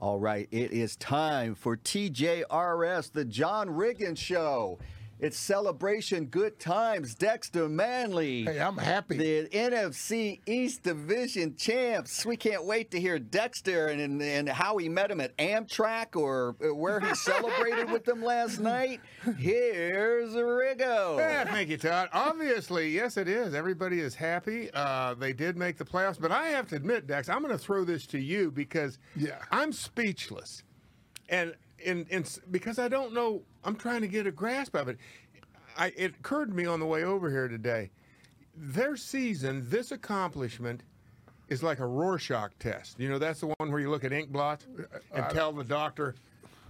[0.00, 4.78] All right, it is time for TJRS, the John Riggins Show.
[5.22, 7.14] It's celebration, good times.
[7.14, 8.44] Dexter Manley.
[8.44, 9.18] Hey, I'm happy.
[9.18, 12.24] The NFC East Division champs.
[12.24, 16.16] We can't wait to hear Dexter and, and, and how he met him at Amtrak
[16.16, 19.00] or where he celebrated with them last night.
[19.36, 21.18] Here's Riggo.
[21.18, 22.08] Yeah, thank you, Todd.
[22.14, 23.52] Obviously, yes, it is.
[23.54, 24.70] Everybody is happy.
[24.72, 27.58] Uh, they did make the playoffs, but I have to admit, Dex, I'm going to
[27.58, 29.36] throw this to you because Yeah.
[29.52, 30.62] I'm speechless,
[31.28, 33.42] and in, in because I don't know.
[33.64, 34.98] I'm trying to get a grasp of it.
[35.76, 37.90] I, it occurred to me on the way over here today.
[38.56, 40.82] Their season, this accomplishment,
[41.48, 42.98] is like a Rorschach test.
[42.98, 44.66] You know, that's the one where you look at ink blots
[45.12, 46.14] and tell the doctor.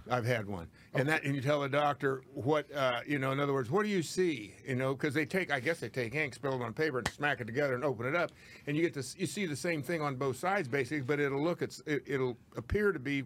[0.09, 3.31] I've had one, and that and you tell the doctor what uh, you know.
[3.31, 4.55] In other words, what do you see?
[4.67, 7.07] You know, because they take, I guess they take ink, spill it on paper, and
[7.09, 8.31] smack it together and open it up,
[8.65, 11.41] and you get to you see the same thing on both sides basically, but it'll
[11.41, 13.23] look it's it, it'll appear to be.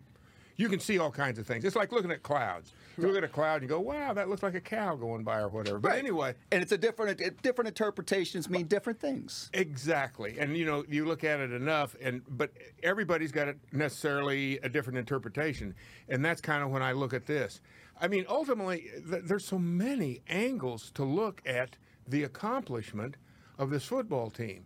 [0.58, 1.66] You can see all kinds of things.
[1.66, 2.72] It's like looking at clouds.
[2.98, 5.24] You look at a cloud and you go, "Wow, that looks like a cow going
[5.26, 5.80] by," or whatever.
[5.80, 6.00] But Right.
[6.00, 9.50] anyway, And it's a different, different interpretations mean different things.
[9.54, 12.52] Exactly, and you know you look at it enough, and but
[12.84, 15.76] everybody's got a, necessarily a different interpretation,
[16.08, 17.60] and that's kind of when I look at this.
[18.00, 21.76] I mean, ultimately, th- there's so many angles to look at
[22.08, 23.18] the accomplishment
[23.58, 24.66] of this football team,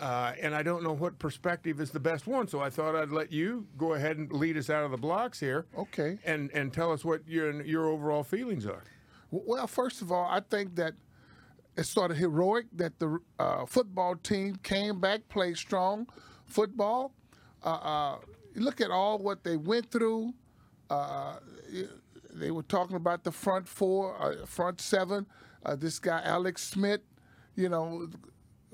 [0.00, 2.48] uh, and I don't know what perspective is the best one.
[2.48, 5.38] So I thought I'd let you go ahead and lead us out of the blocks
[5.40, 6.18] here, Okay.
[6.24, 8.82] and and tell us what your your overall feelings are.
[9.30, 10.94] Well, first of all, I think that
[11.76, 16.06] it's sort of heroic that the uh, football team came back, played strong
[16.46, 17.12] football.
[17.64, 18.18] Uh, uh,
[18.54, 20.32] look at all what they went through.
[20.90, 21.36] Uh,
[22.32, 25.26] they were talking about the front four, uh, front seven.
[25.64, 27.00] Uh, this guy Alex Smith,
[27.56, 28.08] you know,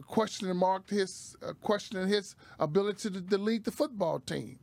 [0.06, 4.58] questioning marked his uh, questioning his ability to, to lead the football team.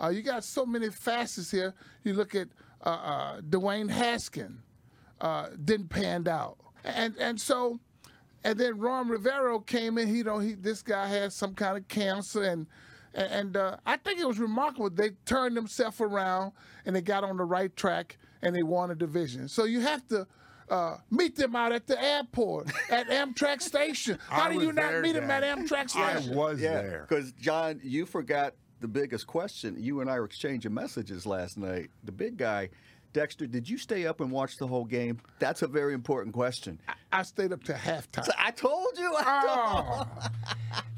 [0.00, 1.74] Uh, you got so many facets here.
[2.04, 2.48] You look at
[2.84, 4.58] uh, uh, Dwayne Haskin,
[5.20, 7.80] uh, didn't pan out, and and so,
[8.44, 10.08] and then Ron Rivera came in.
[10.08, 12.66] He don't he this guy had some kind of cancer, and
[13.14, 14.90] and, and uh, I think it was remarkable.
[14.90, 16.52] They turned themselves around
[16.86, 19.48] and they got on the right track and they won a division.
[19.48, 20.26] So you have to.
[20.70, 24.18] Uh, meet them out at the airport at Amtrak station.
[24.28, 25.58] How I do you not there, meet them at Dad.
[25.58, 26.34] Amtrak I station?
[26.36, 27.06] was there.
[27.08, 29.76] Because, John, you forgot the biggest question.
[29.78, 31.90] You and I were exchanging messages last night.
[32.04, 32.68] The big guy,
[33.12, 35.18] Dexter, did you stay up and watch the whole game?
[35.38, 36.80] That's a very important question.
[37.10, 38.28] I stayed up to halftime.
[38.38, 39.12] I told you.
[39.16, 40.28] I, Oh,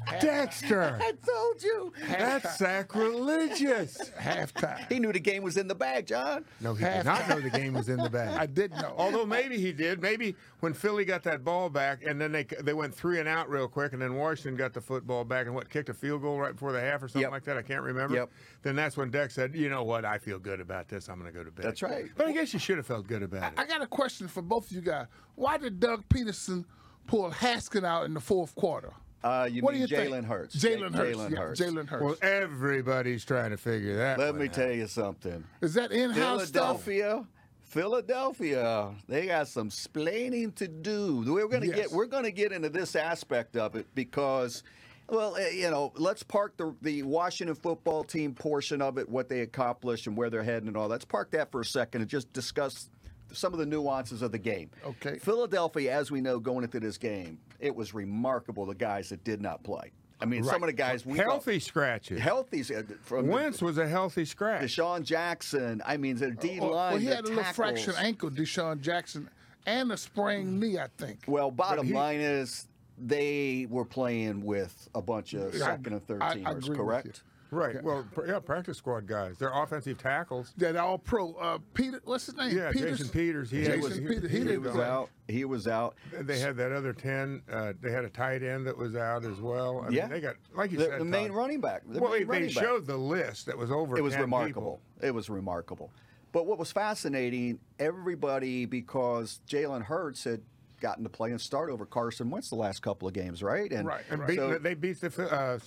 [0.19, 1.93] Dexter, I told you.
[2.07, 3.97] that's sacrilegious.
[4.19, 4.91] halftime.
[4.91, 6.45] He knew the game was in the bag, John.
[6.59, 8.29] No, he did not know the game was in the bag.
[8.37, 8.93] I didn't know.
[8.97, 10.01] Although maybe he did.
[10.01, 13.49] Maybe when Philly got that ball back, and then they they went three and out
[13.49, 16.39] real quick, and then Washington got the football back and what kicked a field goal
[16.39, 17.31] right before the half or something Yep.
[17.31, 17.57] like that.
[17.57, 18.15] I can't remember.
[18.15, 18.31] Yep.
[18.63, 20.05] Then that's when Dex said, "You know what?
[20.05, 21.09] I feel good about this.
[21.09, 22.05] I'm going to go to bed." That's right.
[22.15, 23.59] But I guess you should have felt good about it.
[23.59, 25.07] I got a question for both of you guys.
[25.35, 26.65] Why did Doug Pederson
[27.07, 28.93] pull Haskin out in the fourth quarter?
[29.23, 30.13] Uh, you what mean do you think?
[30.13, 30.55] Jalen Hurts?
[30.55, 31.17] Jalen Hurts.
[31.19, 31.61] Jalen yeah, Hurts.
[31.61, 32.03] Jalen Hurts.
[32.03, 34.17] well, everybody's trying to figure that.
[34.17, 34.53] Let one me out.
[34.53, 35.43] tell you something.
[35.61, 36.83] Is that in-house stuff?
[36.83, 37.25] Philadelphia,
[37.61, 41.23] Philadelphia, they got some splaining to do.
[41.33, 41.75] We're gonna Yes.
[41.75, 44.63] get we're gonna get into this aspect of it because,
[45.07, 49.29] well, eh, you know, let's park the the Washington football team portion of it, what
[49.29, 50.87] they accomplished and where they're heading and all.
[50.87, 52.89] Let's park that for a second and just discuss
[53.33, 54.69] some of the nuances of the game.
[54.85, 55.17] Okay.
[55.19, 59.41] Philadelphia, as we know, going into this game, it was remarkable the guys that did
[59.41, 59.91] not play.
[60.19, 62.19] I mean, some of the guys we thought- Healthy scratches.
[62.19, 64.61] healthy uh, from the- Wentz was a healthy scratch.
[64.63, 65.81] DeSean Jackson.
[65.83, 66.69] I mean, the D line.
[66.69, 69.29] Well, well, he the had a little fractured ankle, DeSean Jackson,
[69.65, 71.23] and a sprained knee, I think.
[71.27, 72.67] Well, bottom he- line is
[72.99, 77.23] they were playing with a bunch of I- second and third I- I teamers, correct?
[77.51, 77.83] Right.
[77.83, 79.37] Well, yeah, practice squad guys.
[79.37, 80.53] They're offensive tackles.
[80.57, 81.33] They're all pro.
[81.33, 82.57] Uh, Peter, what's his name?
[82.57, 82.97] Yeah, Peters?
[82.99, 83.51] Jason Peters.
[83.51, 84.31] He, Jason was, Peters.
[84.31, 85.09] He He was out.
[85.27, 85.95] He was out.
[86.11, 87.41] They had that other ten.
[87.51, 89.85] Uh, they had a tight end that was out as well.
[89.87, 90.03] I Yeah.
[90.03, 91.37] mean, they got like you The, said, the main Todd.
[91.37, 91.83] running back.
[91.87, 92.63] The Well, they, they running back.
[92.63, 93.97] showed the list that was over.
[93.97, 94.81] It was 10 remarkable.
[94.97, 95.07] people.
[95.07, 95.91] It was remarkable.
[96.33, 100.41] But what was fascinating, everybody, because Jalen Hurts had
[100.81, 103.71] gotten to play and start over Carson Wentz the last couple of games, right?
[103.71, 105.59] And, Right, And beat, so- they beat the uh,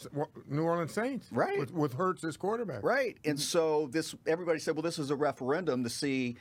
[0.49, 1.29] New Orleans Saints.
[1.33, 1.59] Right.
[1.59, 2.83] With, with Hurts as quarterback.
[2.83, 3.17] Right.
[3.25, 6.37] And so this everybody said, well, this is a referendum to see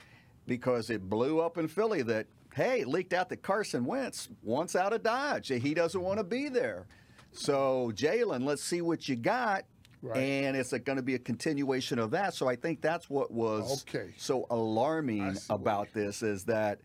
[0.47, 4.75] because it blew up in Philly that hey, it leaked out that Carson Wentz wants
[4.75, 5.47] out of Dodge.
[5.47, 6.85] He doesn't want to be there.
[7.31, 9.63] So Jalen, let's see what you got.
[10.03, 10.17] Right.
[10.17, 12.33] And it's going to be a continuation of that.
[12.33, 14.13] So I think that's what was Okay.
[14.17, 16.79] so alarming about this is that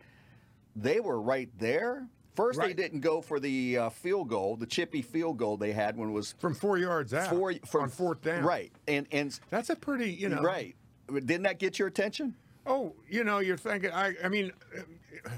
[0.82, 2.06] they were right there.
[2.34, 5.96] First, they didn't go for the uh, field goal, the chippy field goal they had
[5.96, 8.44] when it was from four yards out four from on fourth down.
[8.44, 10.40] Right, and and That's a pretty, you know.
[10.40, 10.76] right.
[11.12, 12.34] Didn't that get your attention?
[12.64, 13.90] Oh, you know, you're thinking.
[13.90, 14.52] I, I mean,
[15.26, 15.30] uh,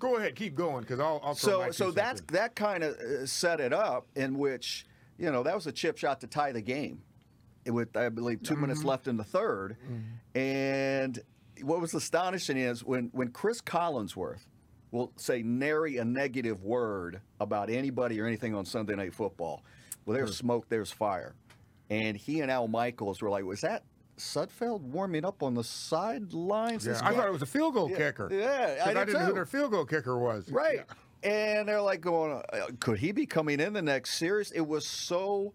[0.00, 1.34] go ahead, keep going, because I'll, I'll.
[1.36, 4.84] So so that's that kind of uh, set it up in which
[5.16, 7.02] you know that was a chip shot to tie the game,
[7.66, 8.88] with I believe 2 minutes Mm-hmm.
[8.88, 9.76] left in the 3rd
[10.34, 11.18] and
[11.62, 14.46] what was astonishing is when when Chris Collinsworth
[14.90, 19.62] will say nary a negative word about anybody or anything on Sunday Night Football.
[20.04, 21.34] Well, there's smoke, there's fire,
[21.90, 23.84] and he and Al Michaels were like, "Was that
[24.16, 28.28] Sudfeld warming up on the sidelines?" Yeah, I thought it was a field goal kicker.
[28.32, 30.50] Yeah, I I, did didn't know who their field goal kicker was.
[30.50, 30.84] Right.
[31.24, 34.52] And they're like going, uh, could he be coming in the next series?
[34.52, 35.52] It was so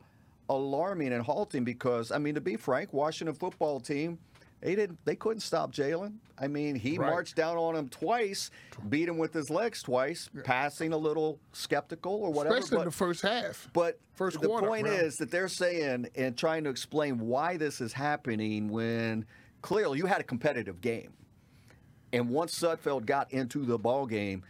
[0.49, 4.19] alarming and halting because, I mean, to be frank, Washington football team,
[4.63, 6.13] they didn't, they couldn't stop Jalen.
[6.39, 7.09] I mean, he Right.
[7.11, 8.49] marched down on him twice,
[8.89, 12.55] beat him with his legs twice, passing a little skeptical or whatever.
[12.55, 13.69] especially in the first half.
[13.73, 14.93] but First the quarter, point well.
[14.93, 19.25] is that they're saying and trying to explain why this is happening when
[19.61, 21.11] clearly you had a competitive game.
[22.13, 24.43] And once Sudfeld got into the ball game,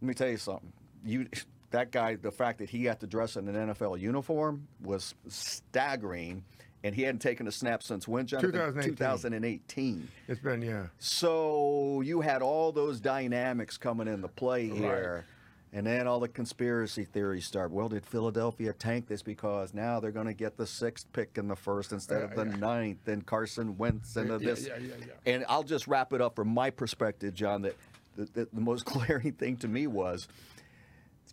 [0.00, 0.72] let me tell you something.
[1.04, 1.28] You
[1.70, 6.44] that guy, the fact that he got to dress in an NFL uniform was staggering.
[6.84, 8.52] And he hadn't taken a snap since when, Jonathan?
[8.52, 8.94] 2018.
[8.94, 10.08] 2018.
[10.28, 10.86] It's been yeah.
[10.98, 15.24] So you had all those dynamics coming into play here.
[15.72, 17.72] And then all the conspiracy theories start.
[17.72, 21.48] Well, did Philadelphia tank this because now they're going to get the sixth pick in
[21.48, 24.68] the first instead of the ninth, and Carson Wentz and Yeah, this?
[24.68, 25.32] yeah, yeah, yeah.
[25.32, 27.62] And I'll just wrap it up from my perspective, John.
[27.62, 27.76] That
[28.14, 30.28] the, the, the most glaring thing to me was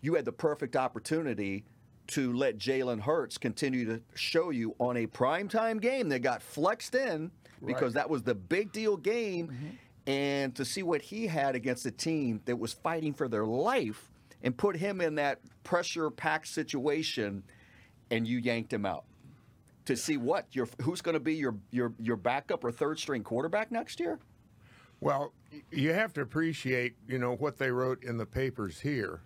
[0.02, 1.64] you had the perfect opportunity
[2.08, 6.96] to let Jalen Hurts continue to show you on a primetime game that got flexed
[6.96, 7.32] in
[7.66, 9.48] because that was the big deal game.
[9.48, 9.68] Mm-hmm.
[10.08, 14.12] And to see what he had against a team that was fighting for their life
[14.44, 17.44] and put him in that pressure packed situation,
[18.10, 19.06] and you yanked him out.
[19.86, 23.24] To see what your who's going to be your your your backup or third string
[23.24, 24.20] quarterback next year?
[25.00, 25.34] Well,
[25.72, 29.22] you have to appreciate, you know, what they wrote in the papers here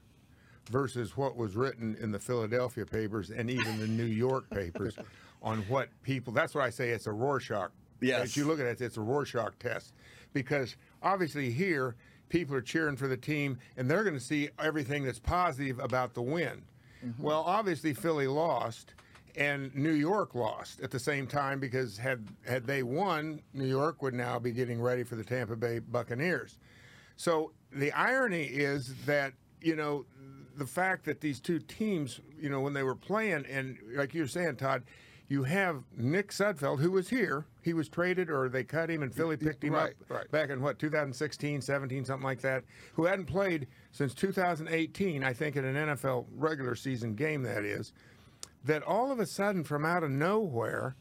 [0.69, 4.97] versus what was written in the Philadelphia papers and even the New York papers
[5.41, 6.33] on what people.
[6.33, 6.89] That's what I say.
[6.89, 7.71] It's a Rorschach.
[8.01, 8.23] Yes.
[8.23, 9.93] As you look at it, it's a Rorschach test
[10.33, 11.95] because obviously here
[12.29, 16.13] people are cheering for the team and they're going to see everything that's positive about
[16.13, 16.61] the win.
[17.05, 17.23] Mm-hmm.
[17.23, 18.93] Well, obviously Philly lost
[19.37, 24.01] and New York lost at the same time because had had they won, New York
[24.01, 26.57] would now be getting ready for the Tampa Bay Buccaneers.
[27.17, 30.05] So the irony is that you know
[30.57, 34.27] the fact that these two teams, you know, when they were playing, and like you're
[34.27, 34.83] saying, Todd,
[35.27, 37.45] you have Nick Sudfeld who was here.
[37.61, 40.31] He was traded, or they cut him, and Philly picked him Right, up right.
[40.31, 42.63] back in what 2016, 17, something like that.
[42.93, 47.41] Who hadn't played since 2018, I think, in an NFL regular season game.
[47.43, 47.91] That is
[48.63, 50.95] that all of a sudden from out of nowhere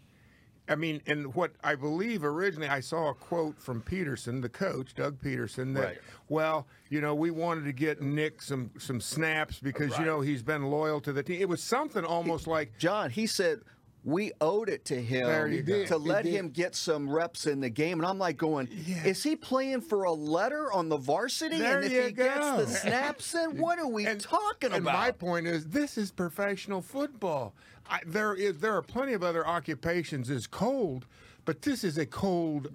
[0.68, 4.94] I mean, and what I believe originally, I saw a quote from Pederson, the coach,
[4.94, 5.98] Doug Pederson, that, Right.
[6.28, 10.42] well, you know, we wanted to get Nick some some snaps because you know he's
[10.42, 11.40] been loyal to the team.
[11.40, 13.60] It was something almost like John, he said
[14.04, 15.84] we owed it to him go.
[15.86, 17.98] to let him get some reps in the game.
[17.98, 18.68] And I'm like going,
[19.04, 21.58] is he playing for a letter on the varsity?
[21.58, 22.56] There and if he gets go.
[22.64, 24.94] the snaps in, what are we and, talking and about?
[24.94, 27.54] my point is, this is professional football.
[27.88, 31.06] I, there is there are plenty of other occupations as cold,
[31.44, 32.68] but this is a cold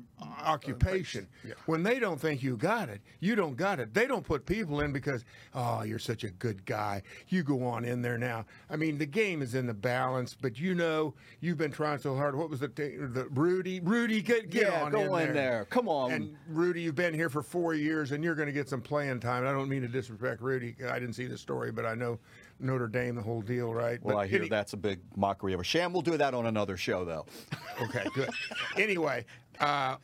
[0.44, 1.28] occupation.
[1.46, 3.94] Uh, when they don't think you got it, you don't got it.
[3.94, 7.02] They don't put people in because oh, you're such a good guy.
[7.28, 8.46] You go on in there now.
[8.70, 12.16] I mean, the game is in the balance, but you know you've been trying so
[12.16, 12.36] hard.
[12.36, 13.80] What was the the Rudy?
[13.80, 15.52] Rudy, get get Yeah, on go in in there.
[15.52, 15.66] there.
[15.66, 16.12] Come on.
[16.12, 19.20] And Rudy, you've been here for four years, and you're going to get some playing
[19.20, 19.46] time.
[19.46, 20.76] I don't mean to disrespect Rudy.
[20.88, 22.20] I didn't see the story, but I know
[22.60, 24.02] Notre Dame, the whole deal, right?
[24.04, 25.94] well, but I hear any- that's a big mockery of a sham.
[25.94, 27.26] We'll do that on another show, though.
[27.82, 28.30] Okay, good.
[28.76, 29.26] anyway,
[29.62, 29.96] uh,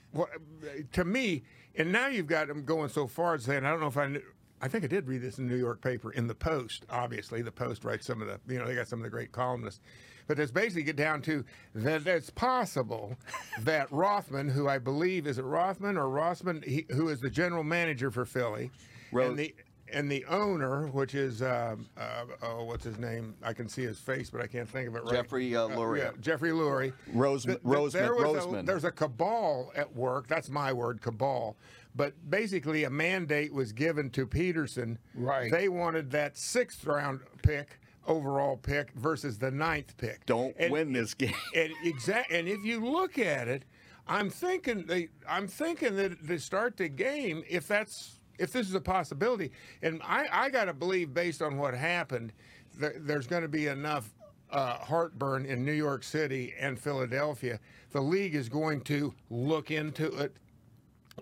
[0.94, 1.44] to me,
[1.76, 4.08] and now you've got them going so far as saying, I don't know if I
[4.08, 4.22] knew.
[4.62, 6.86] I think I did read this in the New York paper in the Post.
[6.90, 9.34] Obviously, the Post writes some of the, you know, they got some of the great
[9.34, 9.82] columnists.
[10.28, 11.44] But it's basically get down to
[11.76, 13.18] that it's possible
[13.60, 17.64] that Rothman, who I believe is it Rothman or Rossman, he, who is the general
[17.66, 18.72] manager for Philly,
[19.12, 19.54] Ro- and the
[19.92, 23.36] and the owner, which is um, uh, oh, what's his name?
[23.44, 25.14] I can see his face, but I can't think of it right.
[25.14, 26.00] Jeffrey, uh, Lurie.
[26.00, 26.94] yeah, Jeffrey Lurie.
[27.14, 30.28] Rose- Th- th- Roseman- there was a- there's a cabal at work.
[30.28, 31.56] That's my word, cabal.
[31.96, 34.98] But basically, a mandate was given to Pederson.
[35.14, 35.50] Right.
[35.52, 40.26] They wanted that sixth round pick, overall pick, versus the ninth pick.
[40.26, 41.34] Don't And- win this game.
[41.56, 42.32] And exact.
[42.32, 43.64] And if you look at it,
[44.08, 45.10] I'm thinking they.
[45.28, 49.52] I'm thinking that to start the game, if that's if this is a possibility,
[49.82, 52.34] and I, I got to believe based on what happened,
[52.78, 54.14] there, there's going to be enough
[54.52, 57.60] uh, heartburn in New York City and Philadelphia.
[57.92, 60.36] The league is going to look into it.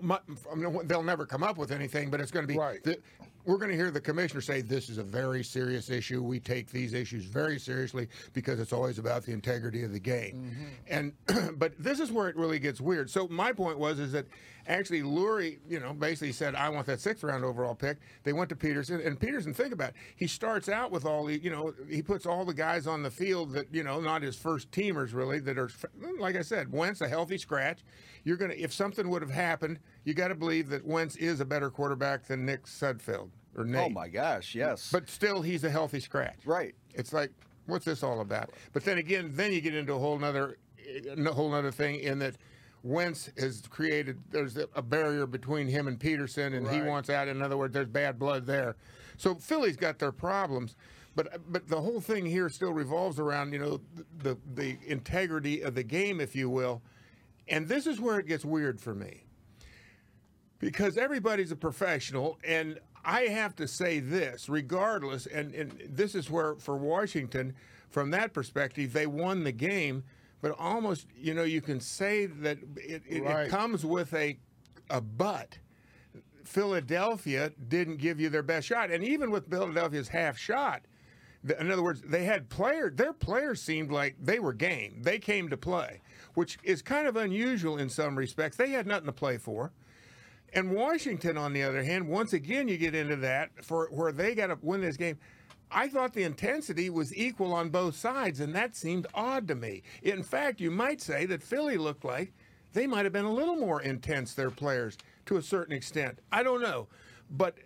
[0.02, 2.58] I mean, they'll never come up with anything, but it's going to be.
[2.58, 2.84] Right.
[2.84, 3.00] the-
[3.46, 6.24] we're going to hear the commissioner say this is a very serious issue.
[6.24, 10.56] We take these issues very seriously because it's always about the integrity of the game.
[10.88, 11.14] And
[11.58, 13.10] but this is where it really gets weird.
[13.10, 14.28] So my point was is that
[14.68, 17.98] actually Lurie, you know, basically said I want that sixth round overall pick.
[18.24, 19.96] They went to Pederson, and Pederson, think about it.
[20.16, 23.12] He starts out with all the, you know, he puts all the guys on the
[23.12, 25.70] field that you know, not his first teamers really, that are
[26.20, 27.84] like I said, Wentz a healthy scratch.
[28.24, 31.46] You're gonna if something would have happened, you got to believe that Wentz is a
[31.46, 33.88] better quarterback than Nick Sudfeld or Nate.
[33.88, 34.90] Oh my gosh, yes.
[34.92, 36.46] But still, he's a healthy scratch.
[36.46, 36.76] right.
[36.96, 37.32] It's like,
[37.66, 38.52] what's this all about?
[38.72, 40.58] But then again, then you get into a whole nother,
[41.08, 42.36] a whole nother thing in that
[42.84, 44.20] Wentz has created.
[44.30, 47.28] There's a barrier between him and Pederson, and he wants out.
[47.28, 48.76] In other words, there's bad blood there.
[49.18, 50.76] So Philly's got their problems.
[51.16, 53.82] But, but the whole thing here still revolves around you know
[54.18, 56.82] the the integrity of the game, if you will,
[57.48, 59.24] and this is where it gets weird for me
[60.64, 66.30] because everybody's a professional and i have to say this regardless and, and this is
[66.30, 67.54] where for washington
[67.90, 70.04] from that perspective they won the game
[70.44, 73.48] but almost you know you can say that it, it, Right.
[73.48, 74.38] it comes with a
[74.92, 75.58] a but
[76.44, 80.84] philadelphia didn't give you their best shot and even with philadelphia's half shot
[81.60, 82.94] in other words, they had players.
[82.96, 85.02] Their players seemed like they were game.
[85.02, 86.00] They came to play,
[86.36, 88.56] which is kind of unusual in some respects.
[88.56, 89.74] They had nothing to play for.
[90.54, 94.36] And Washington, on the other hand, once again, you get into that for where they
[94.36, 95.18] got to win this game.
[95.74, 99.84] I thought the intensity was equal on both sides, and that seemed odd to me.
[100.04, 102.34] In fact, you might say that Philly looked like
[102.74, 106.20] they might have been a little more intense, their players, to a certain extent.
[106.32, 106.88] I don't know.
[107.30, 107.58] But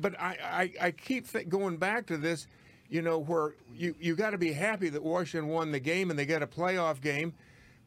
[0.00, 0.36] but I,
[0.80, 2.46] I, I keep th- going back to this,
[2.88, 6.18] you know, where you, you got to be happy that Washington won the game and
[6.18, 7.34] they got a playoff game.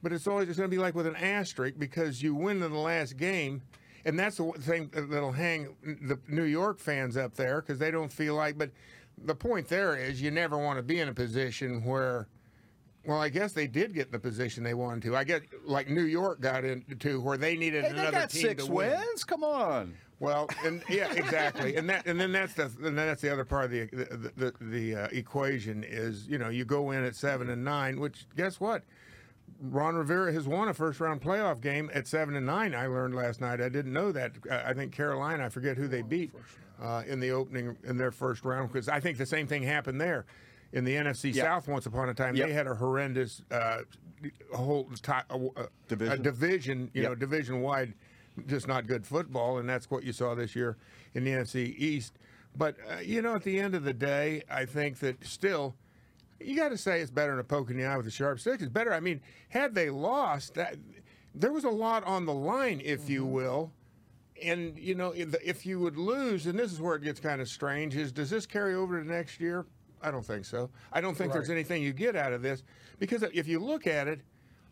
[0.04, 2.78] But it's always going to be like with an asterisk because you win in the
[2.78, 3.62] last game,
[4.04, 8.12] and that's the thing that'll hang the New York fans up there because they don't
[8.12, 8.58] feel like.
[8.58, 8.72] But
[9.18, 12.28] the point there is you never want to be in a position where.
[13.06, 15.18] Well, I guess they did get in the position they wanted to.
[15.18, 18.42] I get like New York got into where they needed Hey, they another got team
[18.44, 18.92] six to win.
[18.92, 19.26] wins.
[19.26, 19.94] Come on.
[20.22, 23.44] Well, and yeah, exactly, and that and then that's the and then that's the other
[23.44, 27.14] part of the the the, the uh, equation is you know you go in at
[27.14, 28.84] seven and nine, which guess what,
[29.60, 32.74] Ron Rivera has won a first round playoff game at seven and nine.
[32.74, 33.60] I learned last night.
[33.60, 34.32] I didn't know that.
[34.50, 35.46] Uh, I think Carolina.
[35.46, 36.32] I forget who they beat
[36.82, 40.00] uh, in the opening in their first round because I think the same thing happened
[40.02, 40.26] there.
[40.72, 41.44] In the NFC Yeah.
[41.44, 42.48] South, once upon a time, Yep.
[42.48, 43.82] they had a horrendous uh,
[44.56, 46.14] whole uh, uh, Division.
[46.14, 47.10] a division, you Yep.
[47.12, 47.94] know, division wide,
[48.48, 50.78] just not good football, and that's what you saw this year
[51.14, 52.18] in the NFC East.
[52.56, 55.76] But uh, you know, at the end of the day, I think that still,
[56.40, 58.40] you got to say it's better than a poke in the eye with a sharp
[58.40, 58.60] stick.
[58.60, 58.94] It's better.
[58.94, 60.78] I mean, had they lost, that
[61.36, 63.72] there was a lot on the line, if you will.
[64.44, 67.42] And you know, if, if you would lose, and this is where it gets kind
[67.42, 69.66] of strange, is does this carry over to next year?
[70.02, 70.70] I don't think so.
[70.92, 72.64] I don't think there's anything you get out of this
[73.00, 74.22] because if you look at it,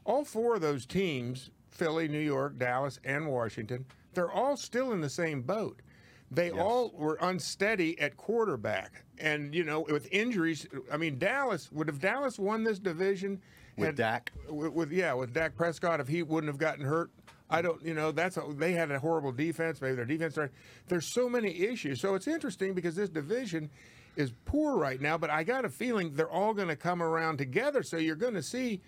[0.03, 5.01] all four of those teams Philly, New York, Dallas, and Washington they're all still in
[5.01, 5.81] the same boat.
[6.29, 9.03] They all were unsteady at quarterback.
[9.17, 13.41] And, you know, with injuries, I mean, Dallas, would have Dallas won this division?
[13.77, 14.31] With had- Dak?
[14.49, 17.11] With, with- yeah, with Dak Prescott, if he wouldn't have gotten hurt,
[17.51, 19.81] I don't, you know, that's a, they had a horrible defense.
[19.81, 20.34] Maybe their defense.
[20.34, 20.53] started-
[20.88, 22.00] There's so many issues.
[22.01, 23.70] So it's interesting because this division
[24.15, 27.38] is poor right now, but I got a feeling they're all going to come around
[27.38, 27.84] together.
[27.84, 28.81] So you're going to see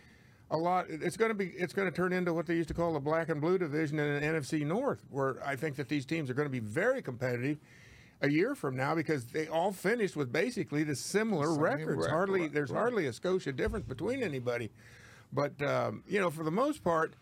[0.52, 0.86] a lot.
[0.90, 1.48] It's going to be.
[1.58, 4.00] It's going to turn into what they used to call the black and blue division
[4.00, 7.02] in the NFC North, where I think that these teams are going to be very
[7.02, 7.58] competitive
[8.22, 11.98] a year from now because they all finished with basically the similar Same records.
[11.98, 12.80] record, Hardly there's right.
[12.80, 14.70] hardly a Scotia difference between anybody.
[15.32, 17.14] But um, you know, for the most part,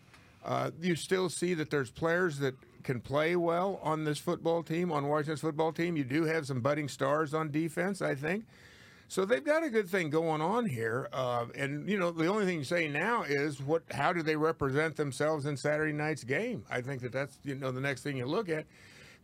[0.44, 4.90] uh, you still see that there's players that can play well on this football team,
[4.90, 5.96] on Washington's football team.
[5.96, 8.44] You do have some budding stars on defense, I think.
[9.08, 12.46] So they've got a good thing going on here, uh, and you know the only
[12.46, 13.82] thing you say now is what?
[13.90, 16.64] How do they represent themselves in Saturday night's game?
[16.70, 18.64] I think that that's you know the next thing you look at,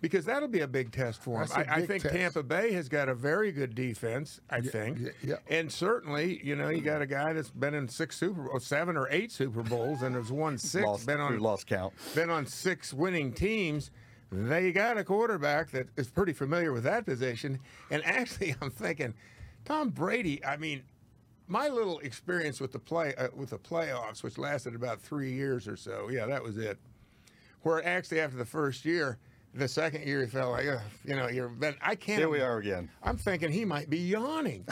[0.00, 1.48] because that'll be a big test for him.
[1.54, 2.14] I, I, think test.
[2.14, 4.40] Tampa Bay has got a very good defense.
[4.50, 5.34] I think, yeah, yeah.
[5.48, 8.96] and certainly you know you got a guy that's been in six Super Bowls, seven
[8.96, 10.84] or eight Super Bowls, and has won six.
[10.84, 11.92] Lost, been on lost count.
[12.14, 13.90] been on six winning teams.
[14.30, 17.58] They got a quarterback that is pretty familiar with that position.
[17.90, 19.14] And actually, I'm thinking,
[19.64, 20.44] Tom Brady.
[20.44, 20.82] I mean,
[21.46, 25.66] my little experience with the play uh, with the playoffs, which lasted about three years
[25.66, 26.08] or so.
[26.10, 26.78] Yeah, that was it.
[27.62, 29.18] Where actually after the first year,
[29.54, 30.66] The second year, he felt like,
[31.04, 31.48] you know, you're.
[31.48, 32.18] But I can't.
[32.18, 32.88] Here we are again.
[33.02, 34.66] I'm thinking he might be yawning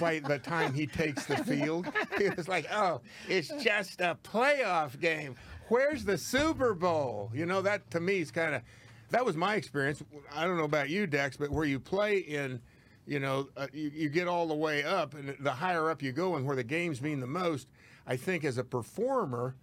[0.00, 1.86] by the time he takes the field.
[2.18, 5.34] He was like, "Oh, it's just a playoff game.
[5.68, 8.62] Where's the Super Bowl?" You know, that to me is kind of
[9.10, 10.02] that was my experience.
[10.32, 12.60] I don't know about you, Dex, but where you play in,
[13.06, 16.12] you know, uh, you, you get all the way up, and the higher up you
[16.12, 17.68] go, and where the games mean the most.
[18.06, 19.56] I think as a performer,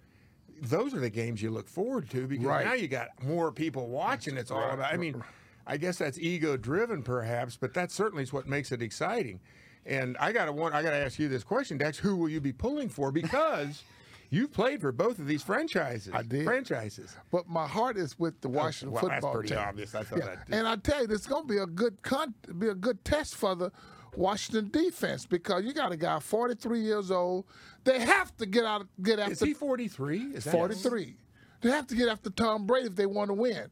[0.61, 2.65] those are the games you look forward to because Right.
[2.65, 4.37] now you got more people watching.
[4.37, 4.93] It's all about.
[4.93, 5.21] I mean,
[5.67, 9.39] I guess that's ego driven, perhaps, but that certainly is what makes it exciting.
[9.85, 10.75] And I gotta want.
[10.75, 11.97] I gotta ask you this question, Dex.
[11.97, 13.11] Who will you be pulling for?
[13.11, 13.83] Because
[14.29, 16.13] you've played for both of these franchises.
[16.13, 16.45] I did.
[16.45, 17.17] Franchises.
[17.31, 19.57] But my heart is with the oh, Washington well, that's football pretty team.
[19.57, 19.95] obvious.
[19.95, 20.25] I thought Yeah.
[20.25, 23.03] that- And I tell you, it's going to be a good con- be a good
[23.03, 23.71] test for the
[24.15, 27.45] Washington defense because you got a guy 43 years old.
[27.83, 30.19] They have to get out, get after Is he 43?
[30.35, 31.17] Is that 43.
[31.61, 33.69] They have to get after Tom Brady if they want to win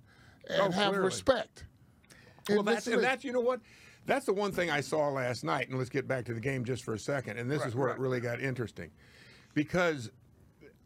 [0.50, 1.06] and Oh, have clearly.
[1.06, 1.66] respect.
[2.50, 3.60] Well, this that's and that's you know what,
[4.06, 5.70] that's the one thing I saw last night.
[5.70, 7.38] And let's get back to the game just for a second.
[7.38, 8.90] And this is where it really got interesting,
[9.54, 10.10] because,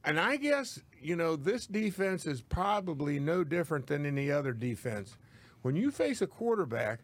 [0.03, 5.15] and I guess you know this defense is probably no different than any other defense.
[5.62, 7.00] When you face a quarterback,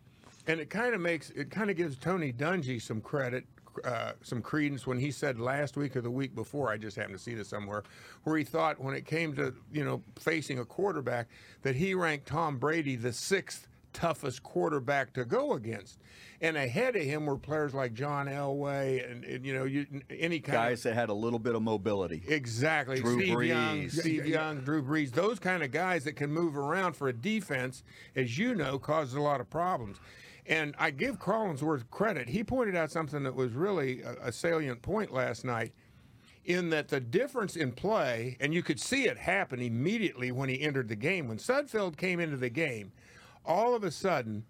[0.48, 3.46] and it kind of makes it kind of gives Tony Dungy some credit.
[3.84, 7.18] Uh, some credence when he said last week or the week before, I just happened
[7.18, 7.84] to see this somewhere,
[8.24, 11.28] where he thought when it came to you know facing a quarterback
[11.62, 16.00] that he ranked Tom Brady the sixth toughest quarterback to go against.
[16.42, 20.40] And ahead of him were players like John Elway and, and, you know you, any
[20.40, 22.24] kind of Guys that had a little bit of mobility.
[22.26, 24.00] of exactly Drew Steve Young, Brees.
[24.00, 27.84] Steve Young, Drew Brees, those kind of guys that can move around for a defense,
[28.16, 29.98] as you know, causes a lot of problems.
[30.50, 32.28] And I give Collinsworth credit.
[32.28, 35.74] He pointed out something that was really a, a salient point last night
[36.44, 40.60] in that the difference in play, and you could see it happen immediately when he
[40.60, 41.28] entered the game.
[41.28, 42.92] When Sudfeld came into the game,
[43.46, 44.44] all of a sudden,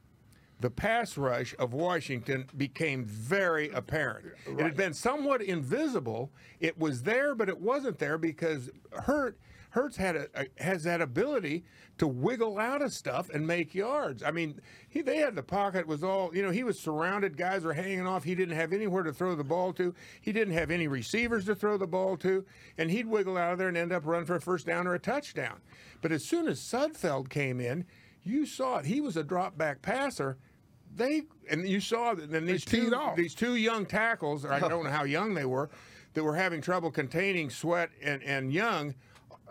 [0.61, 4.27] the pass rush of Washington became very apparent.
[4.47, 6.31] It had been somewhat invisible.
[6.61, 9.37] It was there, but it wasn't there because Hurt
[9.71, 11.63] Hurts had a, a- has that ability
[11.99, 14.23] to wiggle out of stuff and make yards.
[14.23, 14.59] I mean,
[14.89, 16.49] he they had the pocket was all you know.
[16.49, 17.37] He was surrounded.
[17.37, 18.23] Guys were hanging off.
[18.23, 19.93] He didn't have anywhere to throw the ball to.
[20.21, 22.45] He didn't have any receivers to throw the ball to,
[22.77, 24.95] and he'd wiggle out of there and end up running for a first down or
[24.95, 25.59] a touchdown.
[26.01, 27.85] But as soon as Sudfeld came in,
[28.23, 28.85] you saw it.
[28.85, 30.37] He was a drop back passer.
[30.95, 33.15] They and you saw that then these two off.
[33.15, 35.69] these two young tackles, or I don't know how young they were,
[36.15, 38.95] that were having trouble containing Sweat and and Young.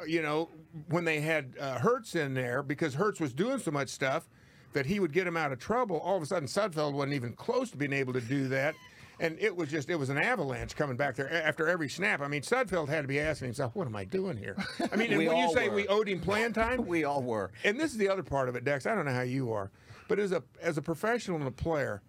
[0.01, 0.49] Uh, You know
[0.89, 4.29] when they had uh, Hurts in there because Hurts was doing so much stuff
[4.73, 5.99] that he would get him out of trouble.
[5.99, 8.75] All of a sudden, Sudfeld wasn't even close to being able to do that.
[9.21, 12.21] And it was just, it was an avalanche coming back there after every snap.
[12.21, 14.57] I mean, Sudfeld had to be asking himself, what am I doing here?
[14.93, 15.75] I mean, and when you say were.
[15.75, 17.51] we owed him playing time, We all were.
[17.65, 18.87] and this is the other part of it, Dex.
[18.87, 19.73] I don't know how you are,
[20.07, 22.01] but as a as a professional and a player,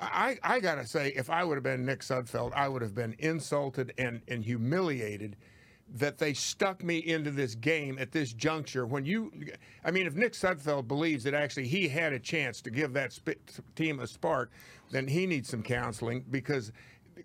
[0.00, 3.14] I I gotta say, if I would have been Nick Sudfeld, I would have been
[3.20, 5.36] insulted and and humiliated
[5.94, 8.86] that they stuck me into this game at this juncture.
[8.86, 9.32] When you,
[9.84, 13.18] I mean, if Nick Sudfeld believes that actually he had a chance to give that
[13.76, 14.50] team a spark,
[14.90, 16.72] then he needs some counseling because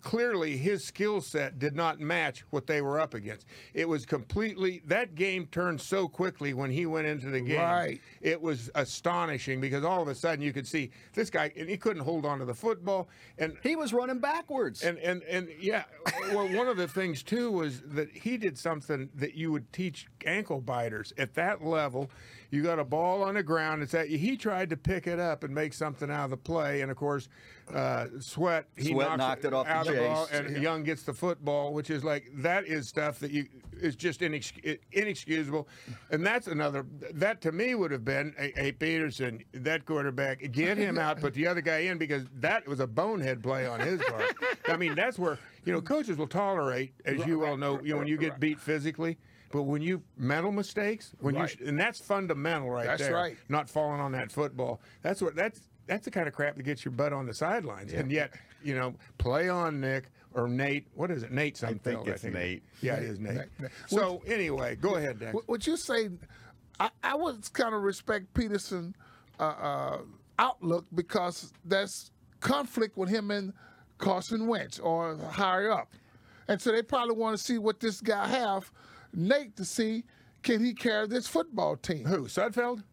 [0.02, 3.46] clearly his skill set did not match what they were up against.
[3.74, 7.60] It was completely that game turned so quickly when he went into the game.
[7.60, 8.02] Right.
[8.22, 11.78] It was astonishing because all of a sudden you could see this guy and he
[11.78, 14.84] couldn't hold on to the football and He was running backwards.
[14.84, 15.84] and and and yeah,
[16.34, 20.08] well, one of the things too was that he did something that you would teach
[20.26, 22.10] ankle biters at that level.
[22.50, 23.82] You got a ball on the ground.
[23.82, 26.82] It's that he tried to pick it up and make something out of the play,
[26.82, 27.30] and of course,
[27.74, 31.14] uh, Sweat he Sweat knocks knocked it off the the ball, and Young gets the
[31.14, 33.48] football, which is like that is stuff that you
[33.80, 35.68] is just inex, inexcusable,
[36.12, 40.78] and that's another that to me would have been hey, hey Pederson that quarterback get
[40.78, 44.02] him out, put the other guy in because that was a bonehead play on his
[44.04, 44.36] part.
[44.68, 48.00] I mean that's where you know coaches will tolerate, as you all know, you know
[48.00, 49.18] when you get beat physically.
[49.52, 51.60] But when you mental mistakes, when Right.
[51.60, 53.14] you and that's fundamental right That's there.
[53.14, 53.38] right.
[53.50, 54.80] Not falling on that football.
[55.02, 57.92] That's what that's that's the kind of crap that gets your butt on the sidelines.
[57.92, 60.88] And yet, you know, play on Nick or Nate.
[60.96, 61.32] What is it?
[61.32, 61.82] Nate Sudfeld.
[61.82, 62.64] think it's Nate.
[62.82, 63.36] Yeah, it is Nate.
[63.36, 63.72] Nate, Nate.
[63.88, 65.36] So anyway, go ahead, Dex.
[65.46, 66.10] What you say,
[66.80, 68.94] I, I would kind of respect Pederson
[69.40, 69.98] uh, uh,
[70.40, 73.54] outlook because that's conflict with him and
[73.98, 75.92] Carson Wentz or higher up,
[76.48, 78.72] and so they probably want to see what this guy have,
[79.14, 80.04] Nate, to see
[80.44, 82.06] can he carry this football team.
[82.06, 82.26] Who?
[82.26, 82.84] Sudfeld?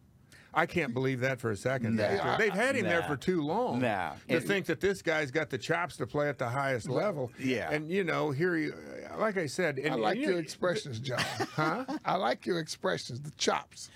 [0.54, 1.96] I can't believe that for a second.
[1.96, 2.36] Dexter.
[2.38, 3.80] They've had him there for too long.
[3.80, 4.12] Nah.
[4.28, 7.30] To And- think that this guy's got the chops to play at the highest level.
[7.38, 7.70] Yeah.
[7.70, 8.74] And you know, here you,
[9.18, 11.18] like I said, and, I like and your expressions, John.
[11.54, 11.84] huh?
[12.04, 13.90] I like your expressions, the chops.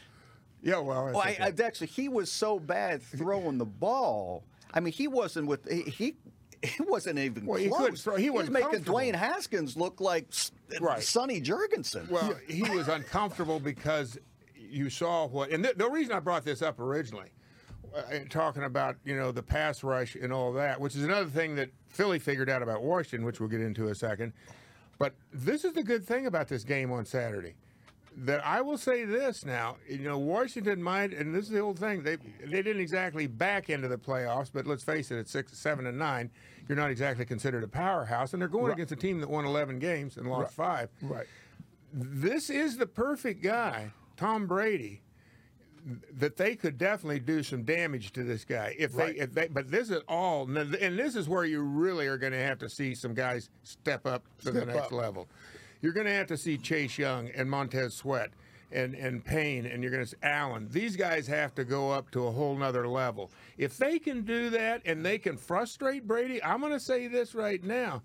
[0.63, 1.63] Yeah, well, that's Well, I, okay.
[1.63, 4.45] I, actually, he was so bad throwing the ball.
[4.75, 5.83] I mean, he wasn't with he.
[5.91, 6.15] he
[6.65, 8.85] he wasn't even Well, he couldn't throw- he was wasn't making.
[8.85, 10.29] Dwayne Haskins look like
[10.81, 11.03] Right.
[11.03, 12.09] Sonny Jurgensen.
[12.09, 14.17] Well, he was uncomfortable because
[14.73, 17.31] you saw what, and the, the reason I brought this up originally,
[17.95, 21.55] uh, talking about you know the pass rush and all that, which is another thing
[21.57, 24.33] that Philly figured out about Washington, which we'll get into in a second.
[24.99, 27.55] But this is the good thing about this game on Saturday.
[28.15, 31.79] That I will say this now, you know, Washington might, and this is the old
[31.79, 32.03] thing.
[32.03, 35.87] They they didn't exactly back into the playoffs, but let's face it, at six, seven,
[35.87, 36.31] and nine,
[36.69, 39.79] you're not exactly considered a powerhouse, and they're going against a team that won 11
[39.79, 41.27] games and lost five Right.
[41.93, 45.03] this is the perfect guy, Tom Brady,
[46.13, 49.15] that they could definitely do some damage to this guy if Right.
[49.17, 49.49] they if they.
[49.49, 52.69] But this is all, and this is where you really are going to have to
[52.69, 54.93] see some guys step up to the next up.
[54.93, 55.29] level.
[55.81, 58.31] You're going to have to see Chase Young and Montez Sweat.
[58.75, 60.67] And, and Payne and you're going to see Allen.
[60.71, 63.31] These guys have to go up to a whole nother level.
[63.59, 67.35] If they can do that and they can frustrate Brady, I'm going to say this
[67.35, 68.01] right now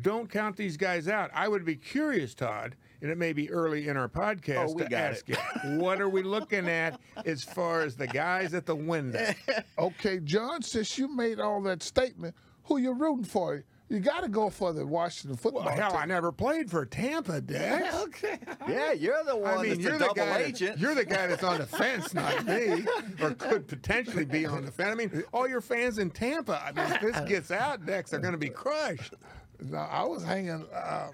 [0.00, 1.30] don't count these guys out.
[1.34, 4.82] I would be curious, Todd, and it may be early in our podcast Oh, we
[4.84, 5.36] to got ask you,
[5.78, 9.32] what are we looking at as far as the guys at the window?
[9.78, 13.62] Okay, John, since you made all that statement, who you rooting for?
[13.88, 16.00] You got to go for the Washington football Well, hell, team.
[16.00, 17.94] I never played for Tampa, Dex.
[18.02, 18.38] okay.
[18.68, 20.38] Yeah, you're the one I mean, that's you're a the double guy.
[20.38, 20.72] agent.
[20.72, 22.84] That, you're the guy that's on the fence, not me,
[23.22, 24.90] or could potentially be on the fence.
[24.90, 26.60] I mean, all your fans in Tampa.
[26.66, 29.14] I mean, if this gets out, Dex, they're going to be crushed.
[29.60, 31.10] No, I was hanging uh,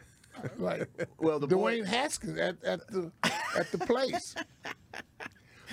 [0.58, 3.10] like Well, the boy- Dwayne Haskins at, at the
[3.56, 4.34] at the place.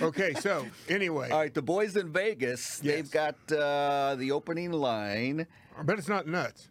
[0.00, 2.94] Okay, so anyway, All right, the boys in Vegas, Yes.
[2.96, 5.46] they've got uh, the opening line.
[5.78, 6.68] I bet it's not nuts.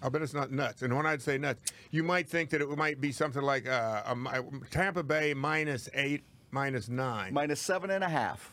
[0.00, 0.82] I bet it's not nuts.
[0.82, 4.02] And when I'd say nuts, you might think that it might be something like uh,
[4.06, 4.30] a, mi-
[4.70, 6.22] Tampa Bay minus eight,
[6.52, 7.34] minus nine.
[7.34, 8.52] minus seven and a half.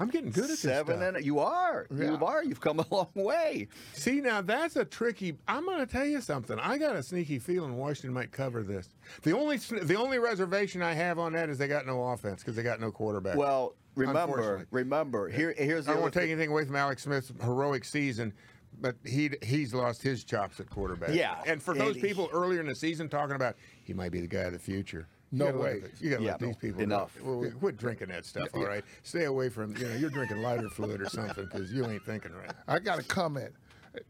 [0.00, 1.14] I'm getting good at this Seven stuff.
[1.16, 1.86] and you are.
[1.94, 2.42] You are.
[2.42, 3.68] You've come a long way.
[3.92, 5.36] See, now that's a tricky.
[5.46, 6.58] I'm going to tell you something.
[6.58, 8.88] I got a sneaky feeling Washington might cover this.
[9.22, 12.56] The only the only reservation I have on that is they got no offense because
[12.56, 13.36] they got no quarterback.
[13.36, 15.28] Well, remember, remember.
[15.28, 16.32] Here, here's the I don't want to take thing.
[16.32, 18.32] anything away from Alex Smith's heroic season,
[18.80, 21.14] but he he's lost his chops at quarterback.
[21.14, 24.20] Yeah, and for those and- people earlier in the season talking about he might be
[24.20, 25.06] the guy of the future.
[25.32, 25.82] No you way.
[26.00, 27.16] You got to Yeah, let these people enough.
[27.22, 28.48] Well, quit drinking that stuff.
[28.54, 31.86] All right, stay away from you know you're drinking lighter fluid or something because you
[31.86, 32.50] ain't thinking right.
[32.66, 33.52] I got a comment.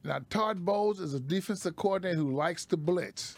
[0.05, 3.37] Now, Todd Bowles is a defensive coordinator who likes to blitz.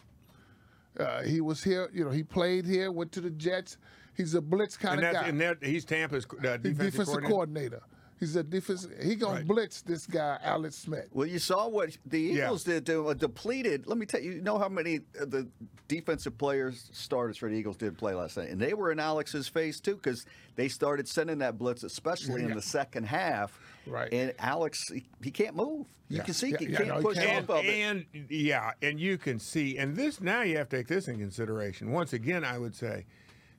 [0.99, 3.79] Uh, he was here, you know, he played here, went to the Jets.
[4.17, 5.29] He's a blitz kind And of guy.
[5.29, 7.29] and that, he's Tampa's uh, defensive, defensive coordinator.
[7.31, 7.83] coordinator.
[8.23, 8.87] He's a defense.
[9.03, 9.47] He gonna Right.
[9.49, 11.09] blitz this guy, Alex Smith.
[11.11, 12.45] Well, you saw what the Yeah.
[12.45, 13.89] Eagles did to a depleted.
[13.89, 15.49] Let me tell you, you know how many of the
[15.89, 19.49] defensive players, starters for the Eagles, did play last night, and they were in Alex's
[19.49, 23.59] face too because they started sending that blitz, especially in the second half.
[23.89, 24.13] Right.
[24.15, 25.89] And Alex, he, he can't move.
[26.09, 26.23] You Yeah.
[26.23, 27.51] can see Yeah, he yeah, can't no, he push can't.
[27.51, 28.15] off and, of it.
[28.15, 31.19] and yeah, and you can see, and this now you have to take this in
[31.19, 31.91] consideration.
[31.91, 33.05] Once again, I would say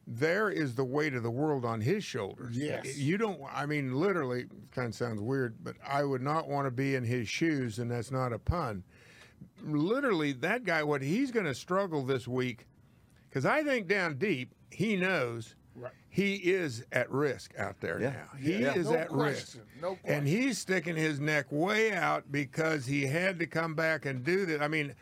[0.06, 2.58] there is the weight of the world on his shoulders.
[2.58, 2.98] Yes.
[2.98, 6.72] You don't, I mean, literally, kind of sounds weird, but I would not want to
[6.72, 8.84] be in his shoes, and that's not a pun.
[9.64, 12.66] Literally, that guy, what he's going to struggle this week,
[13.30, 15.56] because I think down deep, he knows.
[15.76, 15.92] Right.
[16.10, 18.10] He is at risk out there Yeah.
[18.12, 18.38] now.
[18.40, 18.76] He Yeah.
[18.76, 19.58] is No at risk.
[19.82, 20.10] No question.
[20.18, 24.46] And he's sticking his neck way out because he had to come back and do
[24.48, 24.62] that.
[24.62, 24.94] I mean,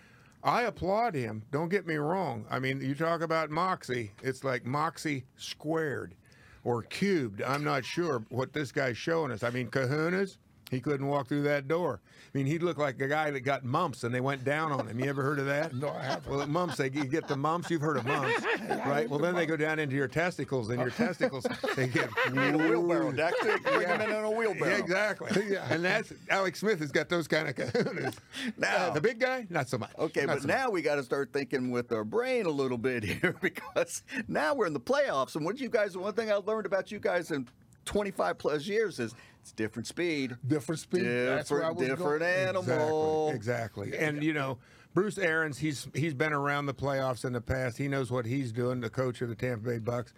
[0.44, 1.44] I applaud him.
[1.52, 2.46] Don't get me wrong.
[2.50, 6.16] I mean, you talk about moxie, it's like moxie squared
[6.64, 7.42] or cubed.
[7.42, 9.44] I'm not sure what this guy's showing us.
[9.44, 10.38] I mean, kahunas,
[10.72, 12.00] he couldn't walk through that door.
[12.34, 14.88] I mean, he looked like a guy that got mumps and they went down on
[14.88, 14.98] him.
[15.00, 15.74] You ever heard of that?
[15.82, 16.34] No, I haven't.
[16.34, 17.70] Well, mumps, they you get the mumps.
[17.70, 19.10] You've heard of mumps, right?
[19.10, 22.58] Well, then they go down into your testicles, and your testicles they get in a
[22.58, 23.58] wheelbarrow, Dexter.
[23.60, 24.72] Bring him in on a wheelbarrow.
[24.72, 25.44] yeah, exactly.
[25.50, 25.68] Yeah.
[25.70, 28.16] And that's Alex Smith has got those kind of kahunas.
[28.58, 29.92] Now- Uh, the big guy, not so much.
[30.00, 32.78] Okay, Not but so now we got to start thinking with our brain a little
[32.78, 35.36] bit here because now we're in the playoffs.
[35.36, 37.48] And what you guys, one thing I learned about you guys in
[37.86, 41.04] 25 plus years is it's different speed, Different speed.
[41.06, 42.48] That's where I different, was different going.
[42.70, 43.32] animal.
[43.34, 43.88] Exactly.
[43.90, 44.08] Exactly.
[44.08, 44.58] And you know,
[44.94, 47.78] Bruce Arians, he's he's been around the playoffs in the past.
[47.78, 50.14] He knows what he's doing, the coach of the Tampa Bay Bucks.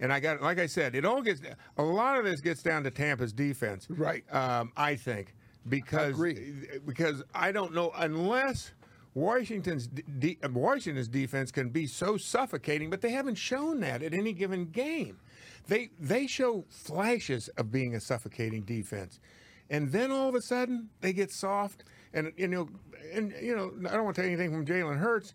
[0.00, 1.40] And I got, like I said, it all gets
[1.78, 4.24] a lot of this gets down to Tampa's defense, Right.
[4.34, 5.34] Um, I think
[5.68, 6.54] because agree.
[6.84, 8.72] because I don't know unless
[9.14, 14.32] Washington's de- Washington's defense can be so suffocating, but they haven't shown that at any
[14.32, 15.20] given game.
[15.66, 19.18] They they show flashes of being a suffocating defense,
[19.70, 21.84] and then all of a sudden they get soft.
[22.12, 22.68] And you know,
[23.12, 25.34] and you know, I don't want to take anything from Jalen Hurts,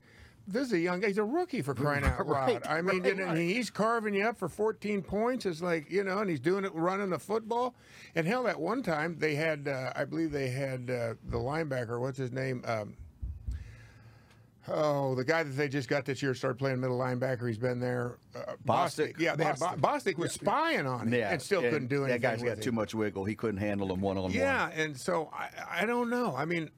[0.51, 1.07] this is a young guy.
[1.07, 2.47] He's a rookie for crying out loud.
[2.47, 5.45] Right, I mean, right, and he's carving you up for 14 points.
[5.45, 7.75] It's like you know, and he's doing it running the football.
[8.15, 11.99] And hell, that one time they had, uh, I believe they had uh, the linebacker.
[11.99, 12.63] What's his name?
[12.65, 12.95] Um,
[14.71, 17.47] Oh, the guy that they just got this year started playing middle linebacker.
[17.47, 18.17] He's been there.
[18.35, 19.19] Uh, Bostic.
[19.19, 22.21] Yeah, they had Bo- Bostic was spying on him and still couldn't do anything.
[22.21, 22.63] That guy's got him.
[22.63, 23.25] too much wiggle.
[23.25, 24.31] He couldn't handle him one on one.
[24.31, 26.35] Yeah, and so I, I don't know.
[26.35, 26.69] I mean,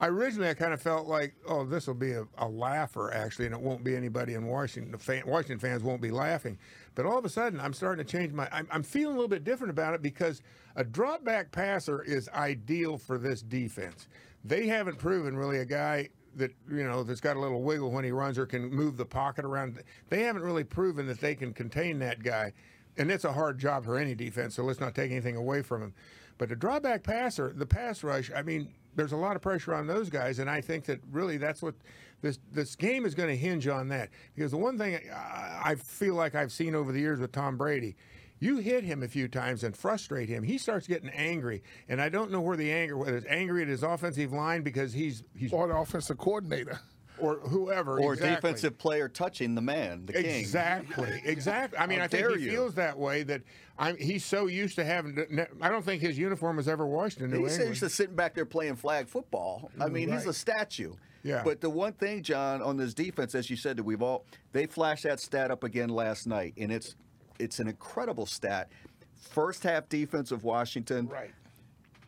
[0.00, 3.46] I originally I kind of felt like, oh, this will be a, a laugher actually,
[3.46, 4.92] and it won't be anybody in Washington.
[4.92, 6.58] The fan, Washington fans won't be laughing.
[6.94, 8.48] But all of a sudden, I'm starting to change my.
[8.52, 10.42] I'm, I'm feeling a little bit different about it because
[10.76, 14.08] a drop back passer is ideal for this defense.
[14.44, 18.04] They haven't proven really a guy that you know that's got a little wiggle when
[18.04, 19.82] he runs or can move the pocket around.
[20.08, 22.52] They haven't really proven that they can contain that guy,
[22.96, 24.54] and it's a hard job for any defense.
[24.54, 25.94] So let's not take anything away from him.
[26.38, 29.86] But the drawback passer, the pass rush, I mean, there's a lot of pressure on
[29.86, 31.74] those guys, and I think that really that's what
[32.20, 34.10] this this game is going to hinge on that.
[34.34, 37.56] Because the one thing I I feel like I've seen over the years with Tom
[37.56, 37.96] Brady,
[38.40, 42.08] you hit him a few times and frustrate him, he starts getting angry, and I
[42.08, 45.52] don't know where the anger, whether it's angry at his offensive line because he's he's
[45.52, 46.78] Or the offensive coordinator.
[47.20, 48.50] or whoever Or exactly.
[48.50, 50.24] defensive player touching the man, the king.
[50.26, 51.78] Exactly, exactly.
[51.78, 52.50] I mean, How I think he you.
[52.52, 53.42] feels that way that
[53.78, 53.96] I'm.
[53.96, 55.16] He's so used to having.
[55.16, 57.68] To, I don't think his uniform was ever washed in New He's England.
[57.70, 59.70] used to sitting back there playing flag football.
[59.80, 60.94] I mm, mean, he's a statue.
[61.24, 61.42] Yeah.
[61.44, 64.66] But the one thing, John, on this defense, as you said, that we've all they
[64.66, 66.94] flashed that stat up again last night, and it's
[67.38, 68.70] it's an incredible stat.
[69.14, 71.30] First half defense of Washington Right.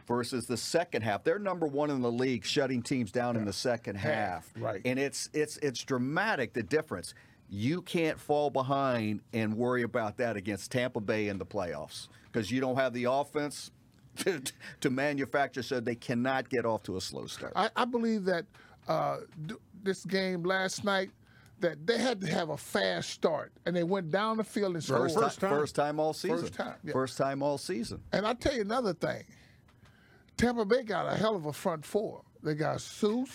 [0.07, 1.25] versus the second half.
[1.25, 4.51] They're number one in the league, shutting teams down in the second half.
[4.59, 4.81] right.
[4.85, 7.15] And it's it's it's dramatic the difference.
[7.49, 12.51] You can't fall behind and worry about that against Tampa Bay in the playoffs because
[12.51, 13.73] you don't have the offense
[14.19, 14.41] to,
[14.81, 17.53] to manufacture, so they cannot get off to a slow start.
[17.57, 18.45] I, I believe that
[18.89, 21.11] uh, d- this game last night,
[21.61, 24.83] that they had to have a fast start, and they went down the field and
[24.85, 25.13] scored.
[25.13, 25.59] First, First time, time.
[25.61, 26.39] first time all season.
[26.39, 26.93] First time, yeah.
[26.93, 28.03] First time all season.
[28.13, 29.25] And I tell you another thing,
[30.37, 32.23] Tampa Bay got a hell of a front four.
[32.43, 33.25] They got Suh.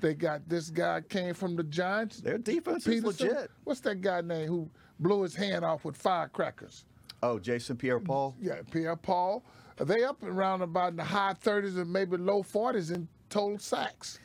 [0.00, 2.22] They got this guy came from the Giants.
[2.22, 3.28] Their defense is Peterson.
[3.28, 3.50] legit.
[3.64, 6.86] What's that guy name who blew his hand off with firecrackers?
[7.22, 8.34] Oh, Jason Pierre-Paul.
[8.40, 9.44] Yeah, Pierre Paul.
[9.76, 13.58] They up and around about in the high 30s and maybe low 40s in total
[13.58, 14.18] sacks.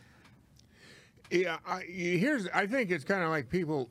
[1.31, 2.47] Yeah, I, here's.
[2.49, 3.89] I think it's kind of like people.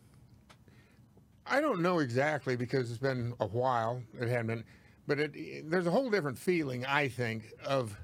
[1.46, 4.02] I don't know exactly because it's been a while.
[4.18, 4.64] It hadn't been,
[5.06, 6.84] but it, there's a whole different feeling.
[6.86, 7.96] I think of.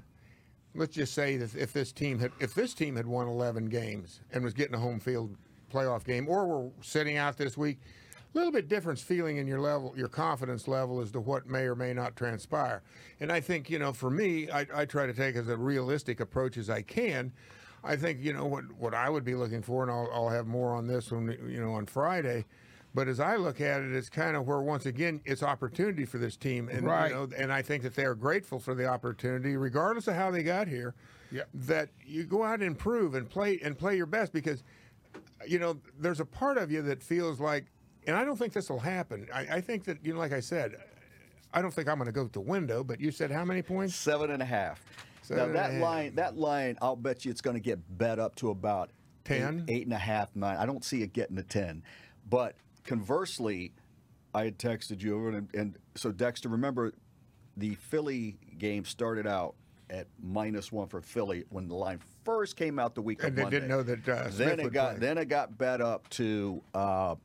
[0.73, 4.21] Let's just say that if this team had if this team had won 11 games
[4.31, 5.35] and was getting a home field
[5.71, 7.79] playoff game, or were sitting out this week,
[8.33, 11.63] a little bit different feeling in your level, your confidence level as to what may
[11.63, 12.81] or may not transpire.
[13.19, 16.21] And I think you know, for me, I, I try to take as a realistic
[16.21, 17.33] approach as I can.
[17.83, 20.47] I think you know what what I would be looking for, and I'll, I'll have
[20.47, 22.45] more on this when you know on Friday.
[22.93, 26.17] But as I look at it, it's kind of where once again it's opportunity for
[26.17, 27.09] this team, and Right.
[27.09, 30.29] you know, and I think that they are grateful for the opportunity, regardless of how
[30.29, 30.93] they got here.
[31.31, 31.43] Yeah.
[31.53, 34.63] That you go out and improve and play and play your best because,
[35.47, 37.67] you know, there's a part of you that feels like,
[38.05, 39.25] and I don't think this will happen.
[39.33, 40.75] I, I think that you know, like I said,
[41.53, 42.83] I don't think I'm going to go to the window.
[42.83, 43.95] But you said how many points?
[43.95, 44.83] Seven and a half.
[45.35, 48.49] Now that line, that line, I'll bet you it's going to get bet up to
[48.49, 48.91] about
[49.25, 49.65] 10?
[49.67, 50.57] eight, eight and a half, nine.
[50.57, 51.83] I don't see it getting to ten.
[52.29, 53.73] But conversely,
[54.33, 56.93] I had texted you, and, and so Dexter, remember,
[57.57, 59.55] the Philly game started out
[59.89, 63.37] at minus one for Philly when the line first came out the week of And
[63.37, 63.57] they Monday.
[63.57, 64.99] didn't know that, uh, then it got play.
[64.99, 66.61] then it got bet up to.
[66.73, 67.15] Uh,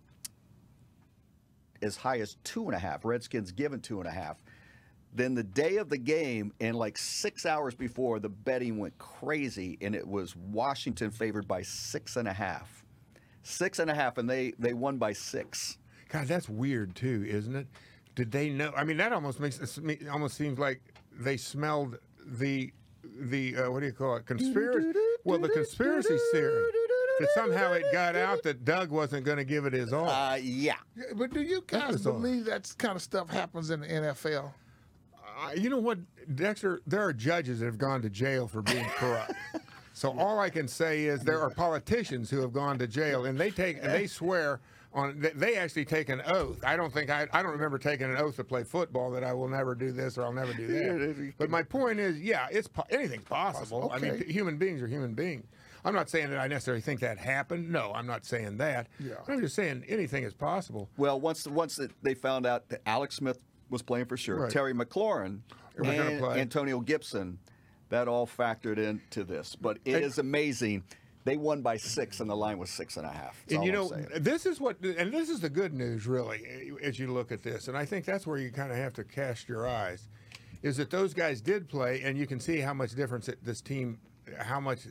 [1.83, 3.05] as high as two and a half.
[3.05, 4.39] Redskins given two and a half.
[5.17, 9.79] Then the day of the game, and like six hours before, the betting went crazy,
[9.81, 12.85] and it was Washington favored by six and a half.
[13.43, 15.79] Six and a half, and they they won by six.
[16.11, 17.67] God, that's weird too, isn't it?
[18.15, 18.73] Did they know?
[18.77, 20.83] I mean, that almost makes it almost seems like
[21.19, 22.75] they smelled the
[23.19, 24.27] the uh, what do you call it?
[24.27, 24.93] Conspiracy.
[25.25, 26.63] Well, the conspiracy theory
[27.21, 30.11] that somehow it got out that Doug wasn't going to give it his all.
[30.11, 30.75] Uh, yeah.
[30.95, 34.53] Yeah, But do you guys believe that kind of stuff happens in the NFL?
[35.37, 35.99] Uh, you know what,
[36.35, 36.81] Dexter?
[36.87, 39.33] There are judges that have gone to jail for being corrupt.
[39.93, 43.39] so all I can say is there are politicians who have gone to jail, and
[43.39, 44.61] they take and they swear
[44.95, 45.21] on.
[45.21, 46.59] they- They actually take an oath.
[46.65, 47.27] I don't think I.
[47.33, 50.17] I don't remember taking an oath to play football that I will never do this
[50.17, 51.33] or I'll never do that.
[51.39, 53.91] But my point is, yeah, it's po- anything's possible.
[53.95, 54.09] Okay.
[54.09, 55.45] I mean, human beings are human beings.
[55.85, 57.71] I'm not saying that I necessarily think that happened.
[57.71, 58.89] No, I'm not saying that.
[58.99, 59.15] Yeah.
[59.29, 60.89] I'm just saying anything is possible.
[60.97, 63.39] Well, once once they found out that Alex Smith
[63.71, 64.51] was playing for sure, Right.
[64.51, 65.41] Terry McLaurin
[65.77, 66.25] We're and.
[66.25, 67.39] Antonio Gibson,
[67.89, 69.57] that all factored into this.
[69.57, 70.85] But it is And- amazing.
[71.25, 73.43] They won by six, and the line was six and a half.
[73.51, 77.13] And you know, this is what, and this is the good news, really, as you
[77.13, 77.67] look at this.
[77.67, 80.07] And I think that's where you kind of have to cast your eyes,
[80.63, 83.99] is that those guys did play, and you can see how much difference this team,
[84.39, 84.87] how much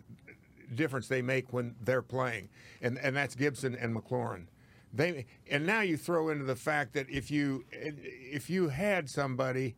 [0.74, 2.50] difference they make when they're playing,
[2.82, 4.48] and and that's Gibson and McLaurin.
[4.96, 9.76] They and now you throw into the fact that if you if you had somebody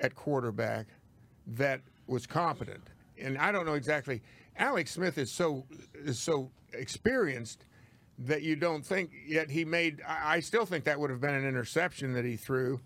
[0.00, 0.86] at quarterback
[1.46, 2.88] that was competent.
[3.18, 4.22] And I don't know exactly.
[4.56, 7.64] Alex Smith is so is so experienced
[8.18, 10.00] that you don't think yet he made.
[10.06, 12.80] I I still think that would have been an interception that he threw.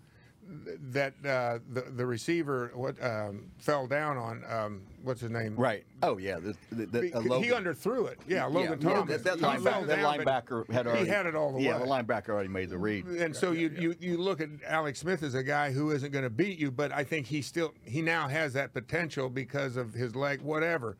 [0.65, 5.55] Th- That uh, the the receiver what um, fell down on um, what's his name
[5.55, 5.83] right.
[6.03, 6.39] Oh yeah.
[6.39, 8.19] The, the, the, he, uh, he underthrew it.
[8.27, 9.21] Yeah, Logan yeah, Thomas.
[9.21, 11.05] That, that, He linebacker, that linebacker had already.
[11.05, 11.83] he had it all the yeah, way.
[11.83, 13.05] the linebacker already made the read.
[13.05, 16.23] And so you, you you look at Alex Smith as a guy who isn't going
[16.23, 19.93] to beat you, but I think he still he now has that potential because of
[19.93, 20.97] his leg, whatever.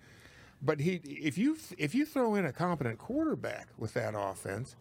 [0.61, 4.75] But he if you if you throw in a competent quarterback with that offense,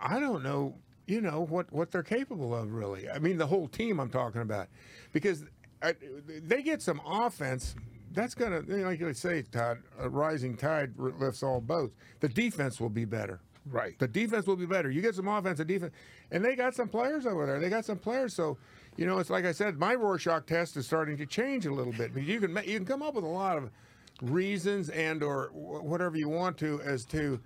[0.00, 0.74] I don't know
[1.06, 3.08] you know what what they're capable of really.
[3.10, 4.68] I mean the whole team I'm talking about,
[5.12, 5.44] because
[5.82, 5.94] I,
[6.26, 7.74] they get some offense.
[8.12, 9.78] That's gonna, you know, like you say, Todd.
[9.98, 11.96] A rising tide lifts all boats.
[12.20, 13.40] The defense will be better.
[13.70, 13.98] Right.
[13.98, 14.90] The defense will be better.
[14.90, 15.94] You get some offensive defense,
[16.30, 17.58] and they got some players over there.
[17.58, 18.34] They got some players.
[18.34, 18.58] So,
[18.96, 21.92] you know, it's like I said, my Rorschach test is starting to change a little
[21.92, 22.12] bit.
[22.12, 23.70] Because you can you can come up with a lot of
[24.20, 27.40] reasons and or whatever you want to as to,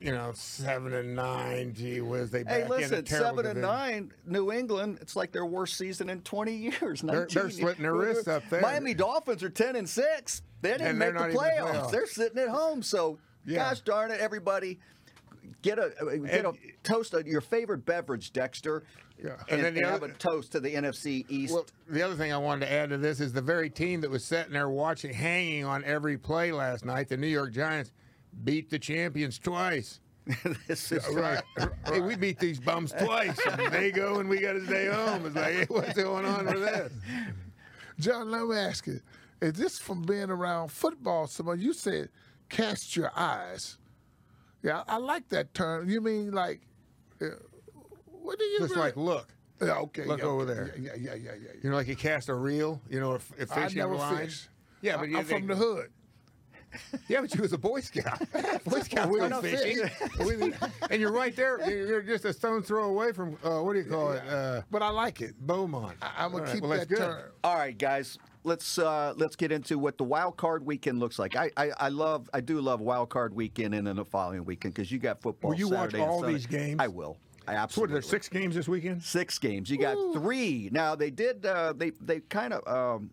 [0.00, 1.74] you know, seven and nine.
[1.74, 4.12] Gee whiz, they back Hey, in a listen, terrible seven and nine.
[4.26, 4.98] New England.
[5.00, 7.02] It's like their worst season in 20 years.
[7.02, 7.06] 19.
[7.06, 8.60] They're- they're slitting their wrists up there.
[8.62, 10.42] Miami Dolphins are 10 and six.
[10.62, 11.74] They didn't And make the not even in the playoffs.
[11.84, 11.90] playoffs.
[11.90, 12.82] They're sitting at home.
[12.82, 13.68] So, Yeah.
[13.70, 14.78] gosh darn it, everybody,
[15.62, 18.82] get a uh, get a toast of your favorite beverage, Dexter.
[19.22, 19.32] Yeah.
[19.50, 21.52] And, And then the and have a toast to the NFC East.
[21.52, 24.10] Well, the other thing I wanted to add to this is the very team that
[24.10, 27.92] was sitting there watching, hanging on every play last night, the New York Giants,
[28.44, 30.00] beat the champions twice.
[30.68, 31.42] this is Right.
[31.86, 33.38] Hey, we beat these bums twice.
[33.46, 35.26] And they go and we got to stay home.
[35.26, 36.92] It's like, hey, what's going on with this?
[37.98, 39.00] John, let me ask you:
[39.40, 41.60] Is this from being around football Someone?
[41.60, 42.08] You said
[42.48, 43.78] cast your eyes.
[44.62, 45.88] Yeah, I, I like that term.
[45.88, 46.60] You mean like,
[47.20, 47.26] uh,
[48.06, 49.28] what do you Just really- like, look.
[49.62, 50.74] Yeah, okay, look yeah, over okay, there.
[50.78, 51.32] Yeah, yeah, yeah, yeah.
[51.42, 51.50] yeah.
[51.62, 54.16] You know, like you cast a reel, you know, a, a I fishing never line.
[54.16, 54.48] fish.
[54.80, 55.90] Yeah, but I, you, I'm from the hood.
[57.08, 58.20] Yeah, but you was a Boy Scout.
[58.64, 59.90] Boy Scout We go fishing.
[60.24, 60.52] We-
[60.90, 61.58] and you're right there.
[61.68, 64.22] You're you're just a stone throw away from, uh, what do you call it?
[64.28, 65.34] Uh, But I like it.
[65.40, 65.96] Beaumont.
[66.02, 67.22] I, am gonna right, keep well, that term.
[67.44, 68.18] All right, guys.
[68.42, 71.36] Let's uh, let's get into what the wild card weekend looks like.
[71.36, 74.72] I, I, I love I do love wild card weekend and then the following weekend
[74.74, 75.50] because you got football.
[75.50, 76.76] Will you watch Saturday and all these games?
[76.80, 77.18] I will.
[77.46, 79.02] I So what are six games this weekend?
[79.02, 79.70] Six games.
[79.70, 80.68] You got three.
[80.72, 81.44] Now they did.
[81.44, 83.10] Uh, they they kind of um,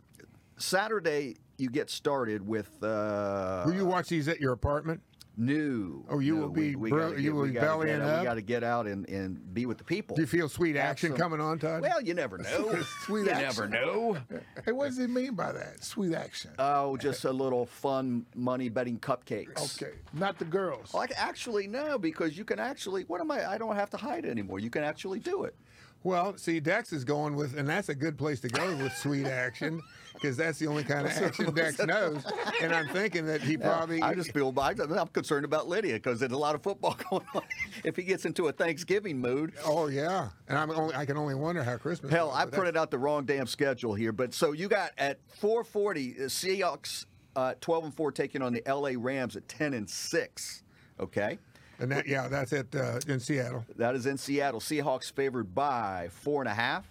[0.57, 1.35] Saturday.
[1.57, 5.01] You get started with uh, Will you watch these at your apartment?
[5.39, 6.03] new.
[6.09, 6.41] Oh, you new.
[6.41, 8.19] will be We, we bro- you will be gotta bellying out- up?
[8.21, 10.15] We got to get out and, and be with the people.
[10.15, 11.21] Do you feel sweet action Absolutely.
[11.21, 11.81] coming on, Todd?
[11.83, 12.79] well, you never know.
[13.05, 13.69] Sweet you action.
[13.69, 14.17] never know.
[14.65, 15.83] Hey, what does he mean by that?
[15.83, 16.51] Sweet action.
[16.57, 19.75] Oh, just a little fun money betting cupcakes.
[19.79, 20.95] okay, not the girls.
[20.95, 23.03] Like actually no, because you can actually.
[23.03, 23.47] What am I?
[23.47, 24.57] I don't have to hide anymore.
[24.59, 25.55] You can actually do it.
[26.03, 29.25] Well, see, Dex is going with, and that's a good place to go with sweet
[29.25, 29.81] action,
[30.21, 32.23] because that's the only kind of action Dex knows.
[32.61, 34.01] And I'm thinking that he probably.
[34.01, 34.79] I just feel bad.
[34.79, 37.43] I'm concerned about Lydia because there's a lot of football going on.
[37.83, 40.95] If he gets into a Thanksgiving mood, Oh yeah, and I'm only.
[40.95, 42.11] I can only wonder how Christmas.
[42.11, 44.11] hell, goes, I but that's- printed out the wrong damn schedule here.
[44.11, 48.67] But so you got at 4:40 uh, Seahawks, uh, 12 and four taking on the
[48.67, 48.95] L.A.
[48.95, 50.63] Rams at 10 and six.
[50.99, 51.37] Okay.
[51.79, 53.63] And that, yeah, that's it uh, in Seattle.
[53.75, 54.59] That is in Seattle.
[54.59, 56.87] Seahawks favored by four and a half.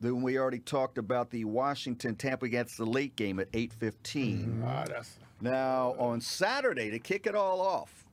[0.00, 4.62] Then we already talked about the Washington Tampa against the late game at 8:15.
[4.64, 8.04] Ah, that's Now on Saturday to kick it all off,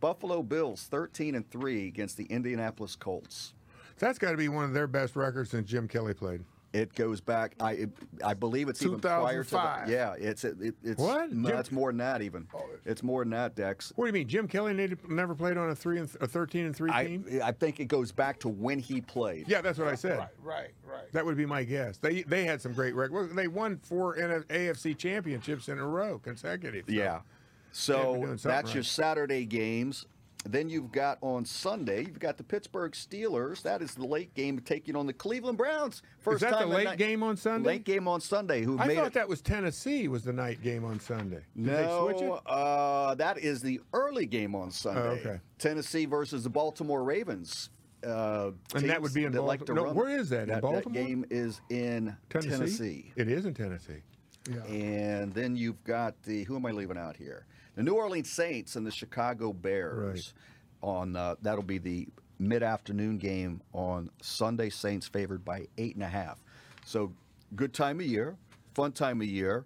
[0.00, 3.54] Buffalo Bills 13 and three against the Indianapolis Colts.
[3.98, 6.44] That's got to be one of their best records since Jim Kelly played.
[6.74, 7.54] It goes back.
[7.60, 7.90] I it,
[8.22, 9.50] I believe it's even prior to.
[9.50, 9.88] The, 2005.
[9.88, 11.32] yeah, it's it, it's What?
[11.32, 12.46] No, Jim- it's more than that even.
[12.54, 13.90] Oh, it's more than that, Dex.
[13.96, 16.26] What do you mean, Jim Kelly needed- never played on a three and th- a
[16.26, 17.40] thirteen and three I team?
[17.42, 19.48] I think it goes back to when he played.
[19.48, 20.18] Yeah, that's what I said.
[20.18, 21.12] right, right, right.
[21.12, 21.96] That would be my guess.
[21.96, 23.34] They they had some great records.
[23.34, 26.84] They won four NF AFC championships in a row, consecutive.
[26.86, 27.12] So- Yeah.
[27.14, 27.24] been
[27.72, 28.82] So doing something that's your.
[28.82, 30.04] Saturday games.
[30.46, 33.60] Then you've got on Sunday, you've got the Pittsburgh Steelers.
[33.62, 36.00] That is the late game taking on the Cleveland Browns.
[36.20, 37.68] First that the time in late ni- game on Sunday?
[37.68, 38.62] Late game on Sunday.
[38.62, 39.12] Who I made thought it?
[39.14, 41.42] that was Tennessee was the night game on Sunday.
[41.56, 42.42] Did they switch no, it?
[42.46, 45.00] uh, that is the early game on Sunday.
[45.02, 45.40] Oh, okay.
[45.58, 47.70] Tennessee versus the Baltimore Ravens.
[48.06, 49.88] Uh, And that would be in that like Baltimore.
[49.88, 51.04] No, where is that, in That, Baltimore?
[51.04, 52.50] game is in Tennessee?
[52.50, 53.12] Tennessee.
[53.16, 54.02] It is in Tennessee.
[54.48, 54.62] Yeah.
[54.64, 57.44] And then you've got the who am I leaving out here?
[57.78, 60.34] The New Orleans Saints and the Chicago Bears.
[60.82, 62.08] On uh, that'll be the
[62.40, 64.68] mid-afternoon game on Sunday.
[64.68, 66.42] Saints favored by eight and a half.
[66.84, 67.12] So
[67.54, 68.36] good time of year,
[68.74, 69.64] fun time of year.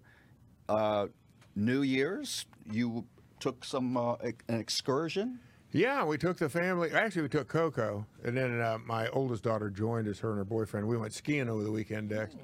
[0.69, 1.07] Uh,
[1.55, 3.05] New Year's, you
[3.39, 4.15] took some uh,
[4.47, 5.39] an excursion.
[5.71, 6.91] Yeah, we took the family.
[6.91, 10.19] Actually, we took Coco, and then uh, my oldest daughter joined us.
[10.19, 10.87] Her and her boyfriend.
[10.87, 12.35] We went skiing over the weekend, Dex,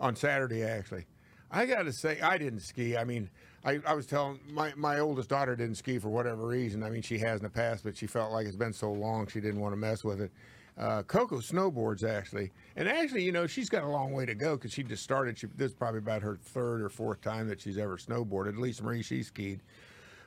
[0.00, 0.64] on Saturday.
[0.64, 1.06] Actually,
[1.50, 2.96] I got to say, I didn't ski.
[2.96, 3.30] I mean,
[3.66, 6.84] I, I was telling my my oldest daughter didn't ski for whatever reason.
[6.84, 9.26] I mean, she has in the past, but she felt like it's been so long
[9.26, 10.30] she didn't want to mess with it.
[10.78, 14.56] Uh, Coco snowboards actually, and actually, you know, she's got a long way to go
[14.56, 15.36] because she just started.
[15.36, 18.50] She, this is probably about her third or fourth time that she's ever snowboarded.
[18.50, 19.62] At least Marie, she skied.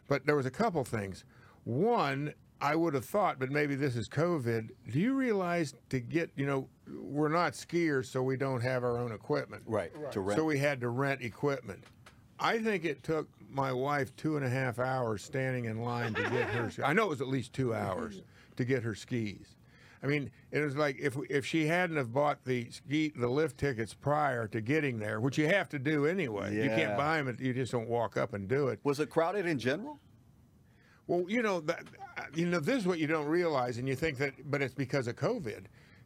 [0.08, 1.24] But there was a couple things.
[1.64, 4.70] One, I would have thought, but maybe this is COVID.
[4.92, 8.98] Do you realize to get, you know, we're not skiers, so we don't have our
[8.98, 9.64] own equipment.
[9.66, 9.92] Right.
[10.12, 10.38] To rent.
[10.38, 11.84] So we had to rent equipment.
[12.40, 16.22] I think it took my wife two and a half hours standing in line to
[16.24, 16.72] get her.
[16.84, 18.22] I know it was at least two hours
[18.56, 19.56] to get her skis.
[20.02, 23.58] I mean, it was like if if she hadn't have bought the ski the lift
[23.58, 26.56] tickets prior to getting there, which you have to do anyway.
[26.56, 26.64] Yeah.
[26.64, 28.80] You can't buy them; you just don't walk up and do it.
[28.84, 30.00] Was it crowded in general?
[31.08, 31.84] Well, you know that
[32.34, 35.08] you know this is what you don't realize, and you think that, but it's because
[35.08, 35.66] of COVID.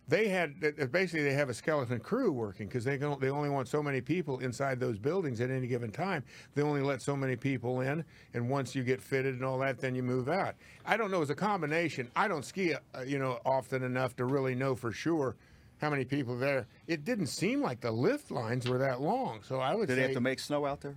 [0.09, 0.59] They had
[0.91, 4.01] basically they have a skeleton crew working because they can, they only want so many
[4.01, 6.23] people inside those buildings at any given time.
[6.55, 9.79] They only let so many people in, and once you get fitted and all that,
[9.79, 10.55] then you move out.
[10.85, 11.21] I don't know.
[11.21, 12.11] It's a combination.
[12.17, 15.37] I don't ski, uh, you know, often enough to really know for sure
[15.79, 16.67] how many people there.
[16.87, 19.95] It didn't seem like the lift lines were that long, so I would Did say
[19.95, 20.95] they have to make snow out there?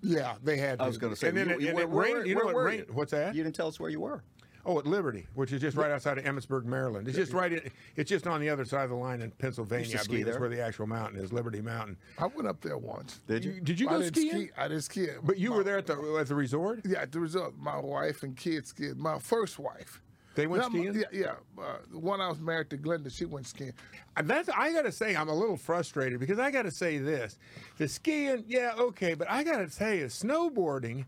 [0.00, 0.78] yeah, they had.
[0.78, 0.84] To.
[0.84, 1.28] I was going to say.
[1.28, 2.84] and then you- it, you- and where- it where- You know where what rained?
[2.88, 2.94] you?
[2.94, 3.34] What's that?
[3.34, 4.22] You didn't tell us where you were.
[4.66, 7.06] Oh, at Liberty, which is just right outside of Emmitsburg, Maryland.
[7.06, 7.52] It's just right.
[7.52, 9.96] In, it's just on the other side of the line in Pennsylvania.
[9.98, 11.96] I ski believe that's where the actual mountain is, Liberty Mountain.
[12.18, 13.20] I went up there once.
[13.26, 13.60] Did you?
[13.60, 14.30] Did you I go didn't skiing?
[14.46, 14.50] ski.
[14.56, 15.06] I didn't ski.
[15.22, 16.80] But you were there at the at the resort.
[16.84, 18.96] Yeah, at the result, my wife and kids skied.
[18.96, 20.00] My first wife.
[20.34, 20.94] They went Not my- skiing.
[20.94, 21.62] Yeah, yeah.
[21.62, 23.72] Uh, the one I was married to, Glenda, she went skiing.
[24.16, 26.98] And That's I got to say I'm a little frustrated because I got to say
[26.98, 27.38] this:
[27.76, 31.04] the skiing, yeah, okay, but I got to tell you, snowboarding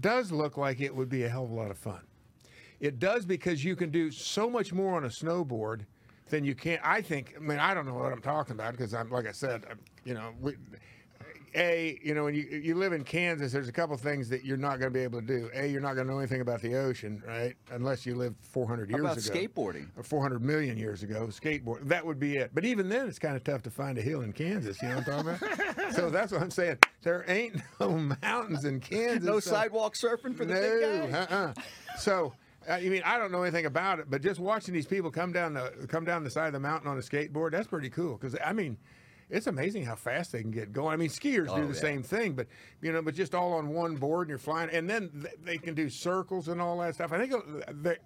[0.00, 2.00] does look like it would be a hell of a lot of fun.
[2.80, 5.82] It does because you can do so much more on a snowboard
[6.30, 6.78] than you can.
[6.82, 7.34] I think.
[7.36, 9.78] I mean, I don't know what I'm talking about because I'm like I said, I'm,
[10.04, 10.54] you know, we,
[11.54, 14.56] a you know when you you live in Kansas, there's a couple things that you're
[14.56, 15.50] not going to be able to do.
[15.54, 17.54] A, you're not going to know anything about the ocean, right?
[17.72, 19.88] Unless you lived 400 How years about ago skateboarding?
[19.96, 21.86] or 400 million years ago, skateboard.
[21.88, 22.52] That would be it.
[22.54, 24.80] But even then, it's kind of tough to find a hill in Kansas.
[24.80, 25.92] You know what I'm talking about?
[25.94, 26.78] so that's what I'm saying.
[27.02, 27.90] There ain't no
[28.22, 29.24] mountains in Kansas.
[29.24, 31.18] No so- sidewalk surfing for the no, big guy.
[31.18, 31.52] uh-uh.
[31.98, 32.32] So.
[32.70, 35.54] I mean, I don't know anything about it, but just watching these people come down
[35.54, 38.16] the come down the side of the mountain on a skateboard, that's pretty cool.
[38.16, 38.78] Because I mean,
[39.28, 40.92] it's amazing how fast they can get going.
[40.92, 41.80] I mean, skiers do Oh, the yeah.
[41.80, 42.46] same thing, but
[42.80, 45.74] you know, but just all on one board and you're flying, and then they can
[45.74, 47.12] do circles and all that stuff.
[47.12, 47.96] I think uh, they,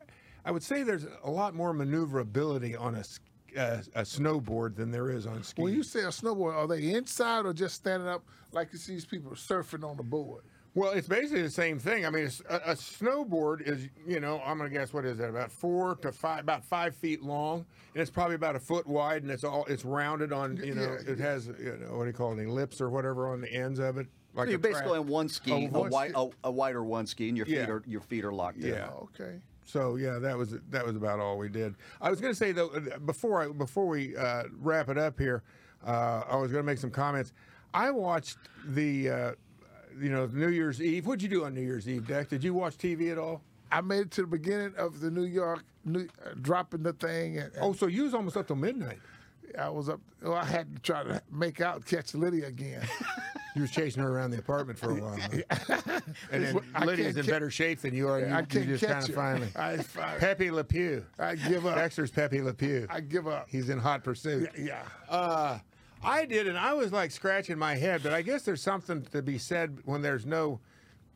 [0.45, 3.21] I would say there's a lot more maneuverability on a s-
[3.57, 5.63] uh, a snowboard than there is on ski.
[5.63, 8.95] When you say a snowboard, are they inside or just standing up like you see
[8.95, 10.43] these people surfing on the board?
[10.77, 12.05] Well, it's basically the same thing.
[12.05, 15.29] I mean, it's, a, a snowboard is, you know, I'm gonna guess what is that?
[15.29, 17.65] About four to five, about five feet long,
[17.95, 20.83] and it's probably about a foot wide, and it's all it's rounded on, you know,
[21.07, 23.41] Yeah, it has, you know, what do you call it, an ellipse or whatever on
[23.41, 26.51] the ends of it, like You're basically on one ski, Oh, a, wi- a, a
[26.51, 27.69] wider one ski, and your feet Yeah.
[27.71, 28.71] are your feet are locked in.
[28.75, 28.91] Yeah.
[28.93, 29.39] Oh, okay.
[29.67, 31.77] So yeah, that was that was about all we did.
[32.01, 35.19] I was going to say though, uh, before I before we uh, wrap it up
[35.21, 35.45] here,
[35.87, 37.33] uh, I was going to make some comments.
[37.73, 39.33] I watched the, uh,
[40.01, 41.07] you know, New Year's Eve.
[41.07, 42.29] What'd you do on New Year's Eve, Deck?
[42.29, 43.43] Did you watch TV at all?
[43.73, 47.39] I made it to the beginning of the New York, New, uh, dropping the thing,
[47.39, 48.99] and, and Oh, so you was almost up till midnight.
[49.59, 50.01] I was up.
[50.23, 52.83] Well, I had to try to make out, catch Lydia again.
[53.55, 55.17] You was chasing her around the apartment for a while.
[55.51, 56.01] huh?
[56.33, 58.19] and then I Lydia's in ca- better shape than you are.
[58.19, 59.15] You, I you can't just catch kind of her.
[59.15, 59.49] finally.
[59.55, 61.05] I, fi- Pepe Le Pew.
[61.21, 61.77] I give up.
[61.77, 62.89] Dexter's Pepe Le Pew.
[62.91, 63.47] I give up.
[63.49, 64.51] He's in hot pursuit.
[64.59, 64.83] Yeah.
[65.09, 65.59] Uh,
[66.05, 68.03] I did, and I was like scratching my head.
[68.03, 70.61] But I guess there's something to be said when there's no,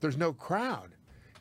[0.00, 0.90] there's no crowd.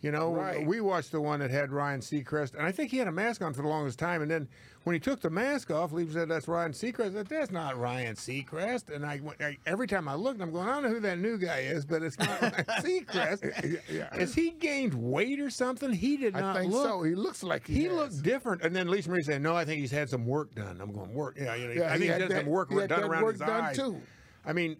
[0.01, 0.65] You know, Right.
[0.65, 3.41] we watched the one that had Ryan Seacrest, and I think he had a mask
[3.41, 4.21] on for the longest time.
[4.21, 4.47] And then
[4.87, 7.77] when he took the mask off, Lee said, "That's Ryan Seacrest." I said, That's not
[7.77, 8.95] Ryan Seacrest.
[8.95, 11.19] And I, went- I, every time I looked, I'm going, I don't know who that
[11.19, 13.81] new guy is, but it's not Ryan Seacrest.
[13.91, 14.07] Yeah.
[14.17, 15.91] Has he gained weight or something?
[15.91, 16.85] He did not I not think look.
[16.87, 17.03] so.
[17.03, 17.93] He looks like he, He has.
[17.93, 18.61] looked different.
[18.63, 20.79] And then Lisa Marie said, No, I think he's had some work done.
[20.81, 21.35] I'm going, Work.
[21.37, 23.01] Yeah, you know, Yeah, I he think had he's had some work he had done
[23.01, 23.75] that around work his done, eyes.
[23.75, 24.01] too.
[24.45, 24.77] I mean,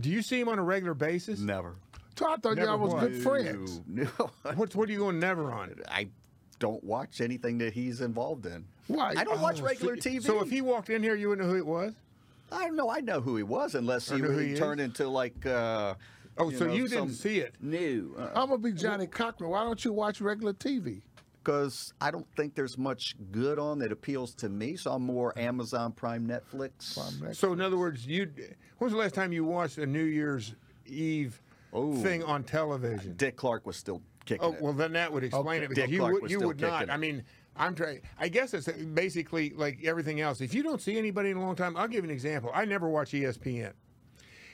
[0.00, 1.38] do you see him on a regular basis?
[1.40, 1.76] Never.
[2.18, 3.02] So I thought Never y'all was was.
[3.02, 3.80] good friends.
[3.86, 4.06] No,
[4.54, 5.74] What's, what are you going never on?
[5.88, 6.08] I
[6.60, 8.64] don't watch anything that he's involved in.
[8.86, 9.14] Why?
[9.16, 10.22] I don't watch Oh, regular TV.
[10.22, 11.92] So if he walked in here, you wouldn't know who it was?
[12.52, 12.88] I don't know.
[12.90, 15.94] I know who he was, unless he, who he turned into like uh,
[16.38, 17.54] Oh, so know, you didn't see it?
[17.60, 19.50] new uh, I'm gonna be Johnny Cochran.
[19.50, 21.02] Why don't you watch regular TV?
[21.42, 24.76] because I don't think there's much good on that appeals to me.
[24.76, 26.98] So I'm more Amazon Prime, Netflix.
[27.34, 30.54] So in other words, you when was the last time you watched a New Year's
[30.86, 31.40] Eve
[31.72, 31.94] Oh.
[32.02, 33.14] thing on television?
[33.16, 34.60] Dick Clark was still kicking Oh it.
[34.62, 35.64] well, then that would explain Okay.
[35.64, 36.80] it because Dick you Clark would was you still would not.
[36.80, 37.24] kicking I mean,
[37.56, 38.00] I'm trying.
[38.18, 40.40] I guess it's basically like everything else.
[40.40, 42.50] If you don't see anybody in a long time, I'll give you an example.
[42.54, 43.72] I never watch ESPN,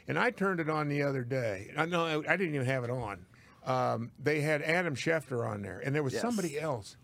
[0.08, 1.72] and I turned it on the other day.
[1.76, 3.26] I no, I didn't even have it on.
[3.64, 6.22] Um, they had Adam Schefter on there, and there was Yes.
[6.22, 6.96] somebody else,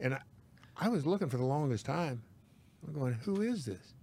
[0.00, 0.20] and I,
[0.76, 2.22] I was looking for the longest time.
[2.86, 3.94] I'm going, who is this?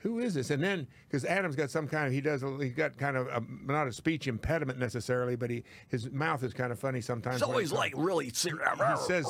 [0.00, 0.50] Who is this?
[0.50, 3.42] And then because Adam's got some kind of he does he's got kind of a,
[3.66, 7.36] not a speech impediment necessarily, but he his mouth is kind of funny sometimes.
[7.36, 8.68] It's always like really serious.
[9.00, 9.26] he says,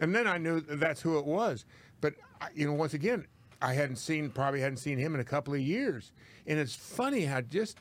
[0.00, 1.64] and then I knew that that's who it was.
[2.00, 3.26] But I- you know, once again,
[3.62, 6.12] I hadn't seen probably hadn't seen him in a couple of years,
[6.46, 7.78] and it's funny how just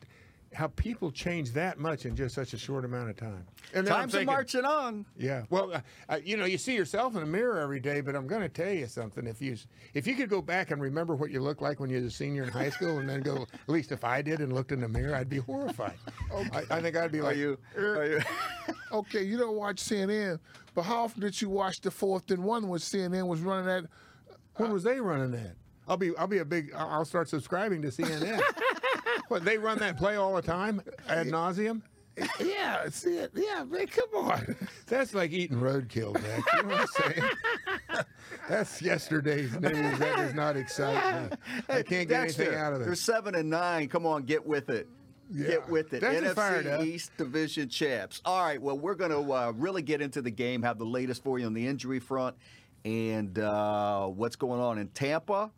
[0.55, 3.45] how people change that much in just such a short amount of time.
[3.73, 5.05] And then I'm Times are marching on.
[5.17, 5.43] yeah.
[5.49, 8.25] Well, uh, uh, you know, you see yourself in the mirror every day, but I'm
[8.25, 9.27] going to tell you something.
[9.27, 9.57] If you
[9.93, 12.09] if you could go back and remember what you looked like when you were a
[12.09, 14.79] senior in high school, and then go, at least if I did and looked in
[14.79, 15.97] the mirror, I'd be horrified.
[16.53, 17.57] I, I think I'd be Are like, you?
[17.77, 18.21] "Er." Are you?
[18.91, 20.39] Okay, you don't watch CNN,
[20.73, 23.83] but how often did you watch the fourth and one when CNN was running that?
[24.55, 25.55] when was they running that?
[25.87, 26.71] I'll be I'll be a big.
[26.73, 28.41] I'll I'll start subscribing to CNN.
[29.27, 31.81] What they run that play all the time ad nauseum?
[32.39, 33.31] Yeah, see it.
[33.35, 34.55] Yeah, man, come on.
[34.87, 36.43] That's like eating roadkill, Max.
[36.53, 37.29] You know what I'm saying?
[38.49, 39.99] That's yesterday's news.
[39.99, 41.37] That does not excite me.
[41.67, 42.85] I can't get anything out of it.
[42.85, 43.89] They're seven and nine.
[43.89, 44.87] Come on, get with it.
[45.35, 46.01] Get with it.
[46.01, 46.85] Dexter's fired NFC.
[46.85, 48.21] East Division champs.
[48.23, 48.61] All right.
[48.61, 50.61] Well, we're going to uh, really get into the game.
[50.61, 52.35] Have the latest for you on the injury front
[52.85, 55.51] and uh, what's going on in Tampa,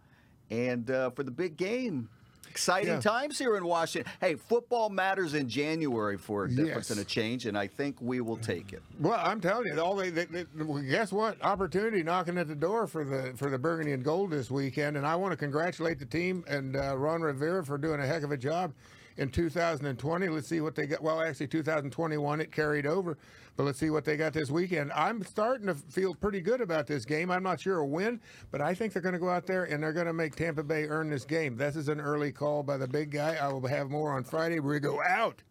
[0.50, 2.10] and uh, for the big game.
[2.58, 3.00] Exciting Yeah.
[3.00, 4.12] times here in Washington.
[4.20, 6.90] Hey, football matters in January for a difference Yes.
[6.90, 8.82] and a change, and I think we will take it.
[9.00, 11.40] Well, I'm telling you, all they, they, they well, guess what?
[11.44, 15.06] Opportunity knocking at the door for the for the Burgundy and Gold this weekend, and
[15.06, 18.32] I want to congratulate the team and uh, Ron Rivera for doing a heck of
[18.32, 18.74] a job
[19.18, 20.28] in 2020.
[20.30, 21.02] Let's see what they got.
[21.02, 23.18] Well, actually, 2021 it carried over,
[23.56, 24.92] but let's see what they got this weekend.
[24.94, 27.32] I'm starting to feel pretty good about this game.
[27.32, 29.82] I'm not sure a win, but I think they're going to go out there and
[29.82, 31.58] they're going to make Tampa Bay earn this game.
[31.58, 33.36] This is an early call by the big guy.
[33.36, 34.60] I will have more on Friday.
[34.60, 35.44] We go out.